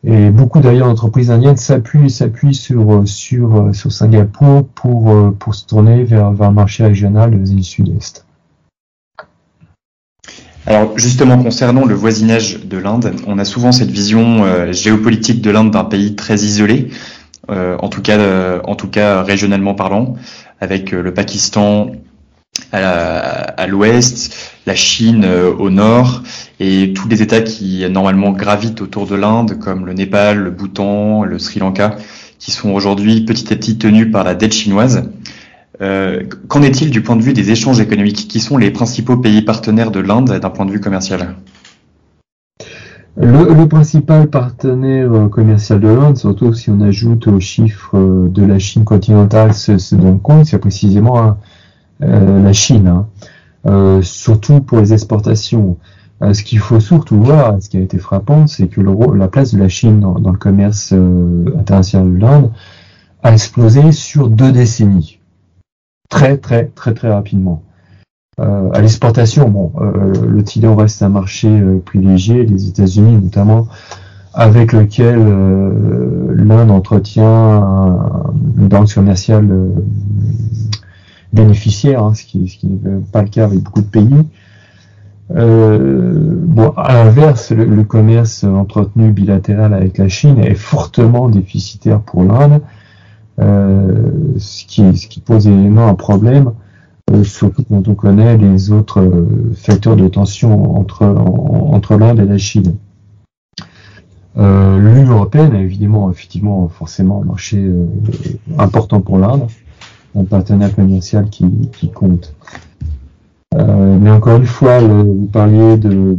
[0.04, 6.84] Et beaucoup d'ailleurs d'entreprises indiennes s'appuient sur Singapour pour pour se tourner vers, un marché
[6.84, 8.26] régional des îles Sud-Est.
[10.68, 15.50] Alors justement concernant le voisinage de l'Inde, on a souvent cette vision euh, géopolitique de
[15.50, 16.90] l'Inde d'un pays très isolé,
[17.50, 20.16] euh, en tout cas euh, en tout cas régionalement parlant,
[20.60, 21.88] avec le Pakistan,
[22.72, 26.24] à l'ouest, la Chine euh, au nord,
[26.60, 31.24] et tous les États qui normalement gravitent autour de l'Inde, comme le Népal, le Bhoutan,
[31.24, 31.96] le Sri Lanka,
[32.40, 35.10] qui sont aujourd'hui petit à petit tenus par la dette chinoise.
[35.82, 38.28] Euh, Qu'en est-il du point de vue des échanges économiques?
[38.28, 41.36] Qui sont les principaux pays partenaires de l'Inde d'un point de vue commercial?
[43.18, 48.58] Le, principal partenaire euh, commercial de l'Inde, surtout si on ajoute aux chiffres de la
[48.58, 51.32] Chine continentale ce, ce Hong Kong, c'est précisément euh,
[52.02, 53.08] la Chine, hein.
[53.68, 55.78] euh, surtout pour les exportations.
[56.22, 59.54] Euh, ce qu'il faut surtout voir, ce qui a été frappant, c'est que la place
[59.54, 62.52] de la Chine dans, le commerce international de l'Inde
[63.24, 65.20] a explosé sur deux décennies,
[66.10, 67.64] très très très très rapidement.
[68.40, 71.50] Euh, à l'exportation, bon, euh, le Tibet reste un marché
[71.86, 73.68] privilégié, les États-Unis notamment,
[74.34, 75.20] avec lequel
[76.34, 79.48] l'Inde entretient une balance commerciale
[81.34, 84.26] bénéficiaires, hein, ce qui, ce qui n'est pas le cas avec beaucoup de pays.
[85.36, 92.24] Euh, bon, à l'inverse, le, commerce entretenu bilatéral avec la Chine est fortement déficitaire pour
[92.24, 92.62] l'Inde,
[93.40, 96.52] euh, ce, qui, ce qui pose énormément un problème,
[97.12, 102.26] euh, surtout quand on connaît les autres euh, facteurs de tension entre, entre l'Inde et
[102.26, 102.76] la Chine.
[104.38, 107.70] Euh, L'Union européenne est évidemment, effectivement, forcément un marché
[108.58, 109.48] important pour l'Inde
[110.16, 112.34] un partenaire commercial qui, compte.
[113.56, 116.16] Euh, mais encore une fois, vous parliez de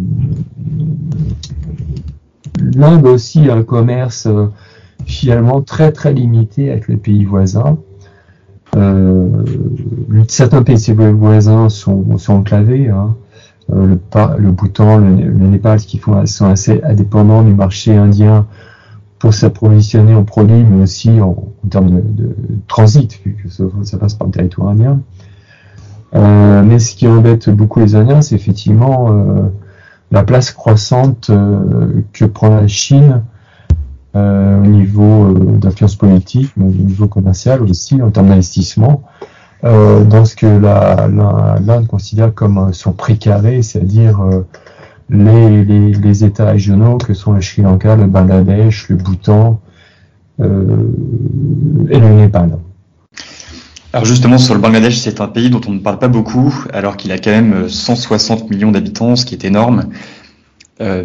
[2.77, 4.47] l'Inde aussi un commerce euh,
[5.07, 7.79] finalement très très limité avec les pays voisins.
[8.77, 9.45] Euh,
[10.29, 12.89] certains pays voisins sont, enclavés.
[12.89, 13.17] Hein.
[13.71, 18.47] Le, Bhoutan, le, Népal, qui sont assez indépendants du marché indien
[19.23, 21.37] pour s'approvisionner en produits, mais aussi en,
[21.71, 22.35] termes de,
[22.67, 23.49] transit, vu que
[23.85, 24.99] ça, passe par le territoire indien.
[26.17, 29.43] Euh, mais ce qui embête beaucoup les Indiens, c'est effectivement euh,
[30.11, 33.23] la place croissante euh, que prend la Chine
[34.15, 39.05] au niveau d'influence politique, mais au niveau commercial aussi, en termes d'investissement,
[39.63, 44.21] dans ce que l'Inde considère comme son précaré, c'est-à-dire
[45.11, 49.61] les, États régionaux que sont le Sri Lanka, le Bangladesh, le Bhoutan
[50.41, 50.77] euh,
[51.91, 52.59] et le Népal.
[53.93, 56.97] Alors justement, sur le Bangladesh, c'est un pays dont on ne parle pas beaucoup, alors
[56.97, 59.91] qu'il a quand même 160 millions d'habitants, ce qui est énorme.
[60.81, 61.05] Euh,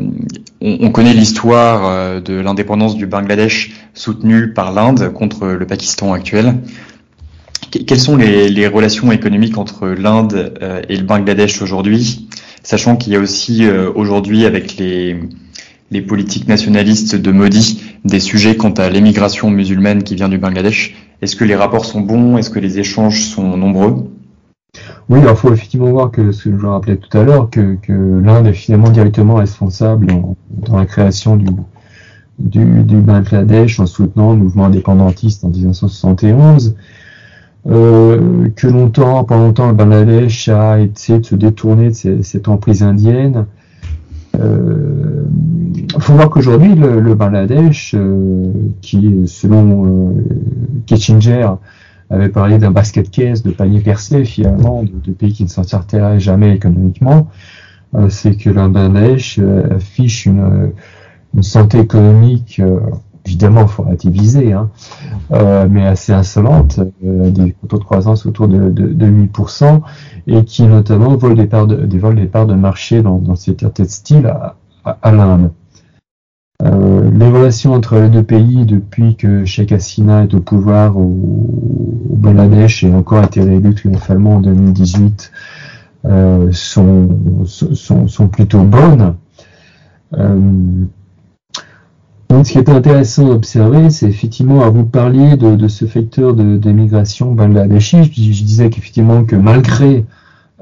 [0.61, 6.13] on, on, connaît l'histoire euh, de l'indépendance du Bangladesh soutenue par l'Inde contre le Pakistan
[6.13, 6.55] actuel.
[7.69, 12.27] quelles sont les, relations économiques entre l'Inde euh, et le Bangladesh aujourd'hui?
[12.67, 15.15] Sachant qu'il y a aussi euh, aujourd'hui avec les,
[16.05, 20.93] politiques nationalistes de Modi des sujets quant à l'émigration musulmane qui vient du Bangladesh.
[21.21, 22.37] Est-ce que les rapports sont bons?
[22.37, 24.11] Est-ce que les échanges sont nombreux?
[25.07, 28.47] Oui, il faut effectivement voir que ce que je rappelais tout à l'heure, que, l'Inde
[28.47, 30.07] est finalement directement responsable
[30.49, 31.45] dans la création du,
[32.37, 36.75] Bangladesh en soutenant le mouvement indépendantiste en 1971
[37.69, 42.83] euh, que longtemps, pendant longtemps, le Bangladesh a essayé de se détourner de cette emprise
[42.83, 43.45] indienne.
[44.33, 45.25] Il euh,
[45.99, 48.51] faut voir qu'aujourd'hui, le, Bangladesh, euh,
[48.81, 50.23] qui selon euh,
[50.85, 51.49] Kissinger
[52.09, 56.19] avait parlé d'un basket case, de panier percé finalement, de, pays qui ne s'en sortiraient
[56.19, 57.29] jamais économiquement,
[57.95, 59.39] euh, c'est que le Bangladesh
[59.71, 60.71] affiche une,
[61.33, 62.61] une, santé économique,
[63.27, 64.69] évidemment, faut relativiser, hein,
[65.69, 69.81] mais assez insolente, des taux de croissance autour de, de, de 8%,
[70.27, 74.55] et qui notamment vole des parts de, de marché dans, dans le secteur textile à,
[75.01, 75.51] à, l'Inde.
[76.63, 81.15] Euh, les relations entre les deux pays depuis que Sheikh Hasina est au pouvoir au,
[82.09, 85.31] Bangladesh et encore été réélu triomphalement en 2018
[86.05, 89.15] euh, sont, sont, sont, plutôt bonnes.
[92.31, 95.85] Euh, donc, ce qui est intéressant d'observer, c'est effectivement à vous parler de, de ce
[95.85, 98.03] facteur d'émigration bangladeshi.
[98.03, 100.05] Je, disais qu'effectivement que malgré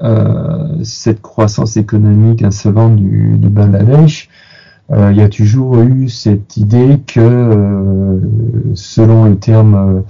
[0.02, 4.28] euh, cette croissance économique insolente du, du Bangladesh,
[4.92, 8.20] euh, il y a toujours eu cette idée que, euh,
[8.74, 10.04] selon le terme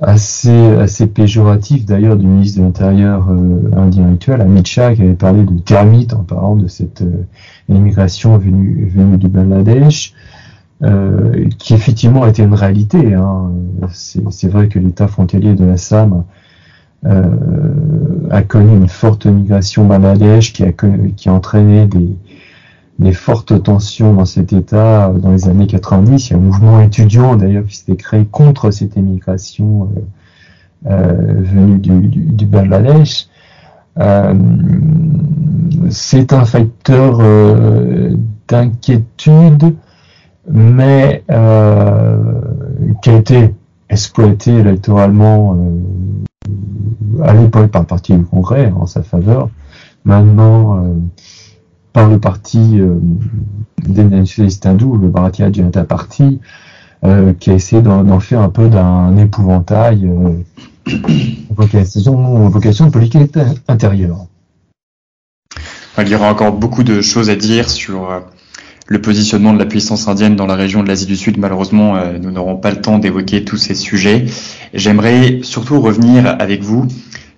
[0.00, 3.28] assez, assez péjoratif d'ailleurs du ministre de l'Intérieur
[3.76, 7.04] indien actuel, Amit Shah, qui avait parlé de termites en parlant de cette
[7.68, 10.12] immigration venue, venue du Bangladesh,
[10.84, 13.14] euh, qui effectivement était une réalité.
[13.14, 13.50] Hein.
[13.88, 16.24] C'est vrai que l'État frontalier de Assam
[17.04, 22.16] euh, a connu une forte migration Bangladesh qui a, qui a entraîné des,
[22.98, 26.28] des fortes tensions dans cet État dans les années 90.
[26.28, 30.00] Il y a un mouvement étudiant d'ailleurs qui s'était créé contre cette immigration euh,
[30.90, 33.28] euh, venue du, du, du Bangladesh.
[33.98, 34.34] Euh,
[35.90, 38.16] c'est un facteur euh,
[38.48, 39.76] d'inquiétude
[40.48, 42.16] mais euh,
[43.02, 43.54] qui a été
[43.88, 49.50] exploité électoralement euh, à l'époque par le parti du Congrès en sa faveur,
[50.04, 50.94] maintenant euh,
[51.92, 52.98] par le parti euh,
[53.86, 56.40] des nationalistes hindous, le Bharatiya Janata Party,
[57.04, 60.10] euh, qui a essayé d'en faire un peu d'un épouvantail,
[61.50, 63.36] vocation, vocation politique
[63.68, 64.26] intérieure.
[65.98, 68.22] Il y aura encore beaucoup de choses à dire sur
[68.92, 71.38] le positionnement de la puissance indienne dans la région de l'Asie du Sud.
[71.38, 74.26] Malheureusement, euh, nous n'aurons pas le temps d'évoquer tous ces sujets.
[74.74, 76.86] J'aimerais surtout revenir avec vous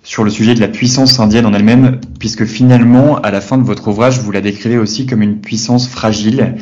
[0.03, 3.63] sur le sujet de la puissance indienne en elle-même, puisque finalement, à la fin de
[3.63, 6.55] votre ouvrage, vous la décrivez aussi comme une puissance fragile,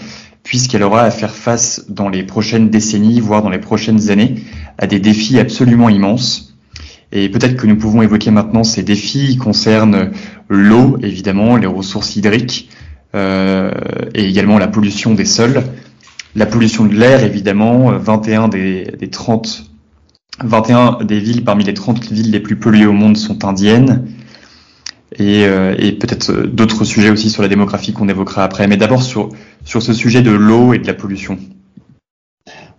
[0.43, 4.35] puisqu'elle aura à faire face dans les prochaines décennies, voire dans les prochaines années,
[4.77, 6.55] à des défis absolument immenses.
[7.11, 10.11] Et peut-être que nous pouvons évoquer maintenant ces défis qui concernent
[10.49, 12.69] l'eau, évidemment, les ressources hydriques,
[13.13, 15.63] et également la pollution des sols.
[16.35, 19.73] La pollution de l'air, évidemment, 21 des, des 30
[20.41, 24.07] 21 des villes parmi les 30 villes les plus polluées au monde sont indiennes.
[25.19, 28.67] Et, euh, peut-être d'autres sujets aussi sur la démographie qu'on évoquera après.
[28.67, 29.29] Mais d'abord sur,
[29.63, 31.37] sur ce sujet de l'eau et de la pollution.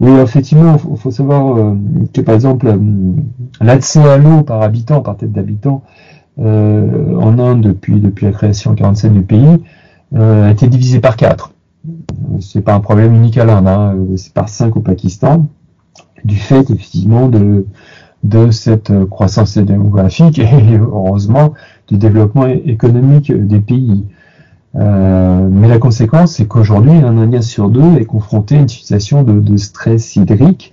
[0.01, 1.77] Oui, effectivement, il faut, savoir euh,
[2.13, 2.77] que par exemple, euh,
[3.61, 5.85] l'accès à l'eau par habitant, par tête d'habitant,
[6.41, 9.63] euh, en Inde depuis, depuis la création en 47 du pays,
[10.15, 11.53] euh, a été divisé par 4.
[12.41, 13.97] C'est pas un problème unique à l'Inde, hein.
[14.17, 15.47] c'est par 5 au Pakistan,
[16.25, 17.67] du fait effectivement de,
[18.23, 21.53] de cette croissance démographique et heureusement
[21.89, 24.05] du développement économique des pays.
[24.77, 29.23] Euh, mais la conséquence, c'est qu'aujourd'hui, un Indien sur deux est confronté à une situation
[29.23, 30.73] de, de stress hydrique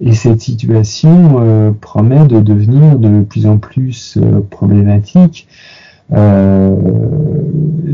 [0.00, 5.53] et cette situation euh, promet de devenir de plus en plus euh, problématique euh,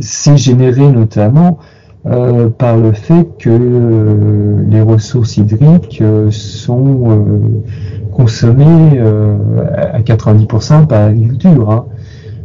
[0.01, 1.59] c'est généré notamment
[2.07, 7.63] euh, par le fait que euh, les ressources hydriques sont
[8.11, 8.99] consommées
[9.77, 11.71] à 90% par l'agriculture.
[11.71, 11.85] Hein.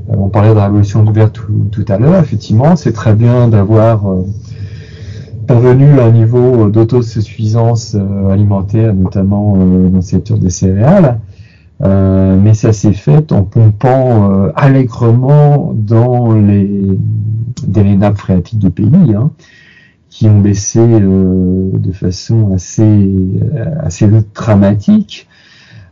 [0.09, 2.19] On parlait de la révolution ouverte tout, tout, à l'heure.
[2.19, 4.03] Effectivement, c'est très bien d'avoir
[5.47, 7.95] parvenu à un niveau d'autosuffisance
[8.29, 11.19] alimentaire, notamment dans le secteur des céréales.
[11.83, 16.97] Euh, mais ça s'est fait en pompant euh, allègrement dans les,
[17.67, 19.31] dans nappes phréatiques du pays, hein,
[20.09, 23.11] qui ont baissé euh, de façon assez,
[23.81, 25.27] assez dramatique.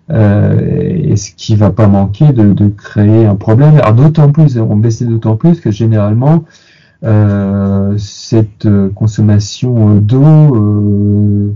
[0.10, 3.76] et ce qui va pas manquer de, de créer un problème.
[3.82, 6.44] Alors d'autant plus, on baissé d'autant plus que généralement
[7.98, 11.54] cette consommation d'eau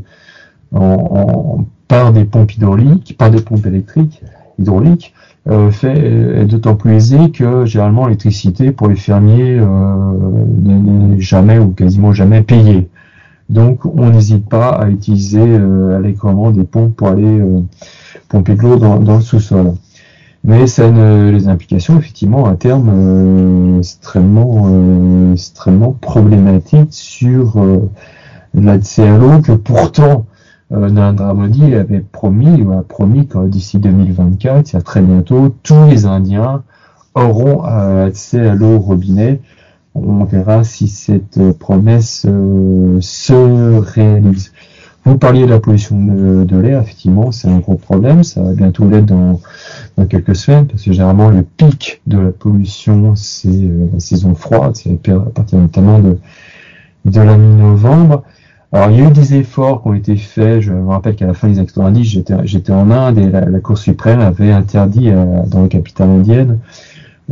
[0.73, 4.21] en, en par des pompes hydrauliques, par des pompes électriques
[4.59, 5.13] hydrauliques,
[5.49, 9.65] euh, fait, est d'autant plus aisé que généralement l'électricité pour les fermiers euh,
[10.61, 12.89] n'est jamais ou quasiment jamais payée.
[13.49, 17.61] Donc on n'hésite pas à utiliser euh, allègrement des pompes pour aller euh,
[18.27, 19.73] pomper de l'eau dans, dans, le sous-sol.
[20.43, 27.57] Mais ça a une, les implications effectivement à terme euh, extrêmement euh, extrêmement problématiques sur
[28.53, 30.25] l'accès à l'eau que pourtant
[30.72, 35.01] euh, Narendra Modi avait promis, ou a promis que d'ici 2024, il y a très
[35.01, 36.63] bientôt, tous les Indiens
[37.15, 39.41] auront accès à l'eau au robinet.
[39.95, 42.28] On verra si cette promesse
[42.99, 44.51] se réalise.
[45.07, 45.95] Vous parliez de la pollution
[46.43, 48.26] de, l'air, effectivement, c'est un gros problème.
[48.26, 49.39] Ça va bientôt l'être dans,
[50.09, 54.76] quelques semaines, parce que généralement le pic de la pollution, c'est euh, la saison froide,
[54.76, 56.18] c'est à partir notamment de
[57.05, 58.24] la mi-novembre.
[58.74, 60.61] Alors il y a eu des efforts qui ont été faits.
[60.61, 62.03] Je me rappelle qu'à la fin des années 90,
[62.43, 66.59] j'étais, en Inde et la, Cour suprême avait interdit euh, dans la capitale indienne,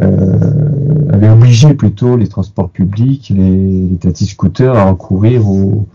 [0.01, 5.87] euh, avait obligé plutôt les transports publics, les, les taxis scooters à recourir au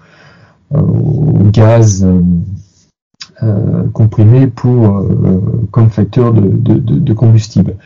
[1.51, 2.20] gaz euh,
[3.43, 7.76] euh, comprimé pour euh, comme facteur de, de, combustible.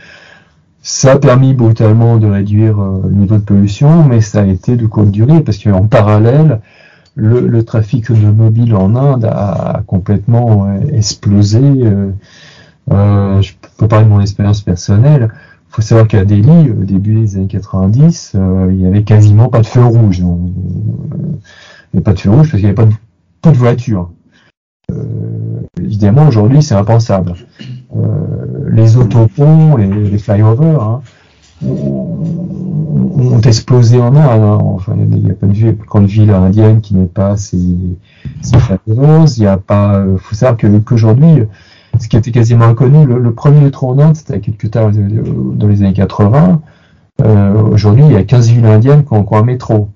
[0.83, 4.87] Ça a permis brutalement de réduire le niveau de pollution, mais ça a été de
[4.87, 6.61] courte durée parce qu'en parallèle,
[7.17, 11.61] le, le, trafic automobile en Inde a, complètement explosé.
[12.91, 15.31] Euh, je peux parler de mon expérience personnelle.
[15.33, 19.49] Il faut savoir qu'à Delhi, au début des années 90, euh, il y avait quasiment
[19.49, 20.23] pas de feu rouge
[21.95, 22.75] n'y pas de feu rouge parce qu'il n'y avait
[23.43, 24.11] pas de, voitures.
[24.93, 27.35] Euh, évidemment, aujourd'hui, c'est impensable.
[27.97, 31.03] Euh, les autoponts, les, les flyovers, hein,
[31.63, 34.43] ont, explosé en Inde.
[34.43, 34.59] Hein.
[34.63, 37.59] Enfin, il n'y a pas de grande ville indienne qui n'est pas ces
[38.43, 39.27] flyovers.
[39.37, 40.03] Il n'y a pas.
[40.05, 41.45] Il euh, faut savoir qu'aujourd'hui,
[41.99, 45.83] ce qui était quasiment inconnu, le, premier métro en Inde, c'était quelque temps dans les
[45.83, 46.61] années 80.
[47.23, 49.91] Euh, aujourd'hui, il y a 15 villes indiennes qui ont, ont un métro.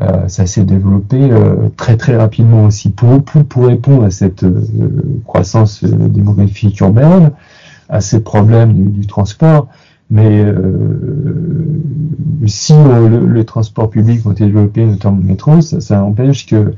[0.00, 4.62] Euh, ça s'est développé euh, très très rapidement aussi pour, pour, répondre à cette euh,
[5.26, 7.32] croissance démographique urbaine,
[7.88, 9.68] à ces problèmes du, transport.
[10.10, 10.44] Mais
[12.46, 16.74] si le, les transports publics vont développer, notamment le métro, ça, ça empêche que,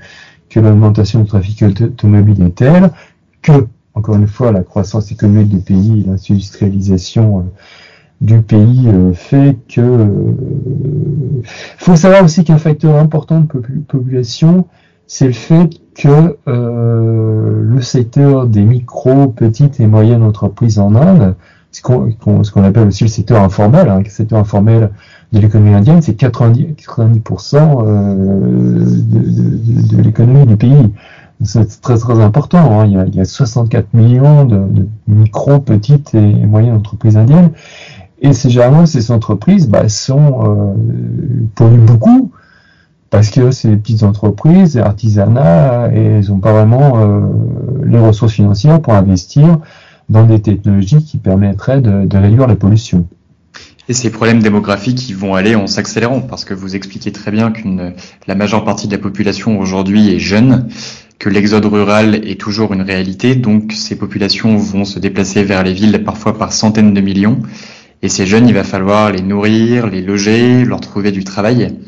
[0.51, 2.91] que l'augmentation du trafic automobile est telle
[3.41, 7.47] que, encore une fois, la croissance économique du pays, l'industrialisation
[8.23, 10.33] du pays euh, fait que euh,
[11.77, 13.47] faut savoir aussi qu'un facteur important de
[13.89, 14.67] population
[15.09, 21.35] c'est le fait que euh, le secteur des micro, petites et moyennes entreprises en Inde,
[21.73, 21.81] ce
[22.51, 24.91] qu'on appelle aussi le secteur informel, hein, le secteur informel
[25.33, 27.21] de l'économie indienne, c'est 90%, 90
[29.09, 30.93] de, de, l'économie du pays.
[31.43, 32.81] C'est très très important.
[32.81, 32.87] Hein.
[32.87, 37.51] Il, y a, il, y a, 64 millions de, micro, petites et moyennes entreprises indiennes.
[38.21, 40.75] Et c'est généralement ces entreprises bah, sont euh,
[41.57, 42.31] polluent beaucoup
[43.11, 47.21] parce que c'est des petites entreprises, artisanat, et elles n'ont pas vraiment euh,
[47.85, 49.59] les ressources financières pour investir
[50.13, 53.09] dans des technologies qui permettraient de, réduire la pollution.
[53.89, 57.95] Et ces problèmes démographiques, vont aller en s'accélérant parce que vous expliquez très bien qu'une
[58.29, 60.69] la majeure partie de la population aujourd'hui est jeune,
[61.19, 65.73] que l'exode rural est toujours une réalité, donc ces populations vont se déplacer vers les
[65.73, 67.41] villes parfois par centaines de millions
[68.03, 71.79] et ces jeunes, il va falloir les nourrir, les loger, leur trouver du travail.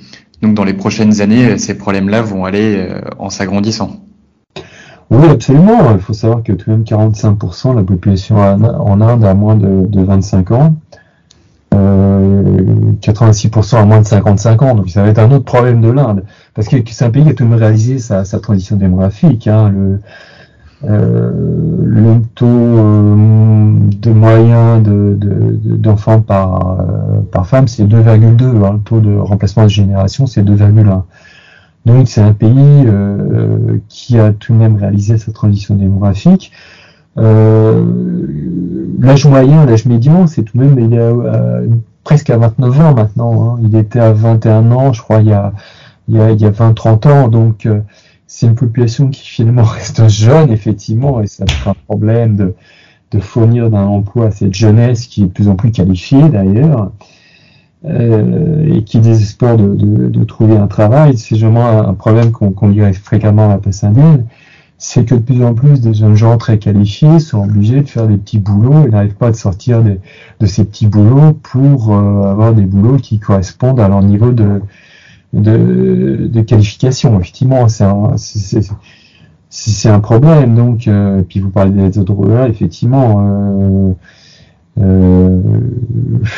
[0.43, 4.05] Donc dans les prochaines années, ces problèmes-là vont aller euh, en s'agrandissant.
[5.15, 5.93] Oui, absolument.
[5.93, 9.55] Il faut savoir que tout de même 45% de la population en Inde a moins
[9.55, 10.75] de, 25 ans.
[11.73, 15.89] 86% euh, a moins de 55 ans, donc ça va être un autre problème de
[15.89, 19.49] l'Inde, parce que c'est un pays qui a tout de même réalisé sa, transition démographique.
[19.49, 19.71] Hein.
[19.71, 20.01] Le,
[20.85, 21.33] euh,
[21.85, 26.79] le taux euh, de moyen d'enfants de, par,
[27.31, 28.65] par femme, c'est 2,2.
[28.65, 28.73] Hein.
[28.75, 31.03] Le taux de remplacement de génération, c'est 2,1.
[31.87, 32.87] Donc c'est un pays
[33.89, 36.53] qui a tout de même réalisé sa transition démographique.
[37.17, 41.69] l'âge moyen, l'âge médian, c'est tout de même il est
[42.03, 43.57] presque à 29 ans maintenant.
[43.57, 43.61] Hein.
[43.63, 45.53] Il était à 21 ans, je crois, il y a,
[46.09, 47.29] il y a, il y a 20-30 ans.
[47.29, 47.69] Donc
[48.27, 52.55] c'est une population qui finalement reste jeune, effectivement, et ça être un problème de,
[53.13, 56.83] de fournir d'un emploi à cette jeunesse qui est de plus en plus qualifiée d'ailleurs,
[56.83, 56.87] euh,
[57.87, 61.19] et qui désespère de, de, de, trouver un travail.
[61.19, 63.59] C'est vraiment un problème qu'on qu dirait fréquemment à la
[64.77, 68.07] c'est que de plus en plus de jeunes gens très qualifiés sont obligés de faire
[68.07, 69.99] des petits boulots et n'arrivent pas à sortir de,
[70.41, 74.61] de ces petits boulots pour euh, avoir des boulots qui correspondent à leur niveau de,
[75.33, 77.19] de, de qualification.
[77.19, 78.17] Effectivement, c'est un,
[79.49, 80.55] c'est un problème.
[80.55, 83.17] Donc, euh, puis vous parlez des aides rurales, effectivement.
[83.21, 83.93] Euh,
[84.81, 85.41] euh,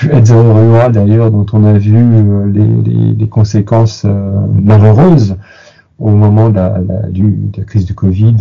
[0.03, 5.37] rurales d'ailleurs dont on a vu euh, les, les, les conséquences euh, malheureuses
[5.99, 6.79] au moment de la,
[7.11, 8.37] du, de la crise du Covid,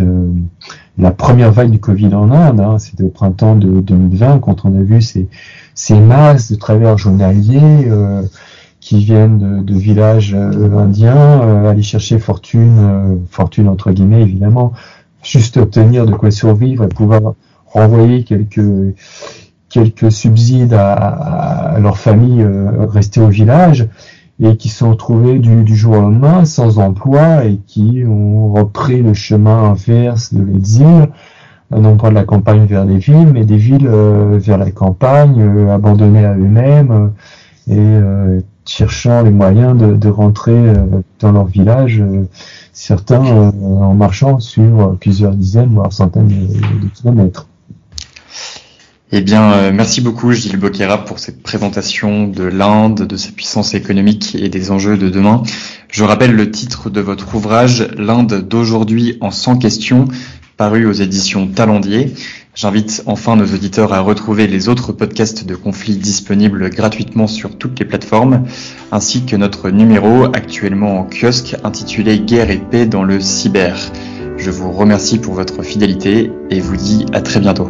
[0.98, 4.78] la première vague du Covid en Inde, hein, c'était au printemps de 2020 quand on
[4.78, 5.30] a vu ces,
[5.74, 7.90] ces masses de travers journaliers
[8.86, 14.74] qui viennent de, villages euh, indiens, euh, aller chercher fortune, euh, fortune entre guillemets évidemment,
[15.24, 17.34] juste obtenir de quoi survivre et pouvoir
[17.66, 18.62] renvoyer quelques
[19.76, 23.90] quelques subsides à, leur famille euh, restée au village
[24.42, 29.14] et qui sont retrouvés du, jour au lendemain sans emploi et qui ont repris le
[29.14, 31.10] chemin inverse de l'exil,
[31.72, 35.42] non pas de la campagne vers les villes, mais des villes euh, vers la campagne,
[35.42, 37.12] euh, abandonnées à eux-mêmes
[37.70, 37.98] et
[38.66, 40.74] cherchant les moyens de, de rentrer
[41.20, 42.04] dans leur village,
[42.74, 47.48] certains en marchant sur plusieurs dizaines, voire centaines de kilomètres.
[49.12, 53.76] Eh bien, euh, merci beaucoup Gilles Boquera pour cette présentation de l'Inde, de sa puissance
[53.76, 55.44] économique et des enjeux de demain.
[55.90, 60.06] Je rappelle le titre de votre ouvrage, L'Inde d'aujourd'hui en 100 questions,
[60.58, 62.16] paru aux éditions Talendier.
[62.56, 67.78] J'invite enfin nos auditeurs à retrouver les autres podcasts de conflits disponibles gratuitement sur toutes
[67.78, 68.46] les plateformes,
[68.92, 73.78] ainsi que notre numéro actuellement en kiosque intitulé Guerre et paix dans le cyber.
[74.38, 77.70] Je vous remercie pour votre fidélité et vous dis à très bientôt.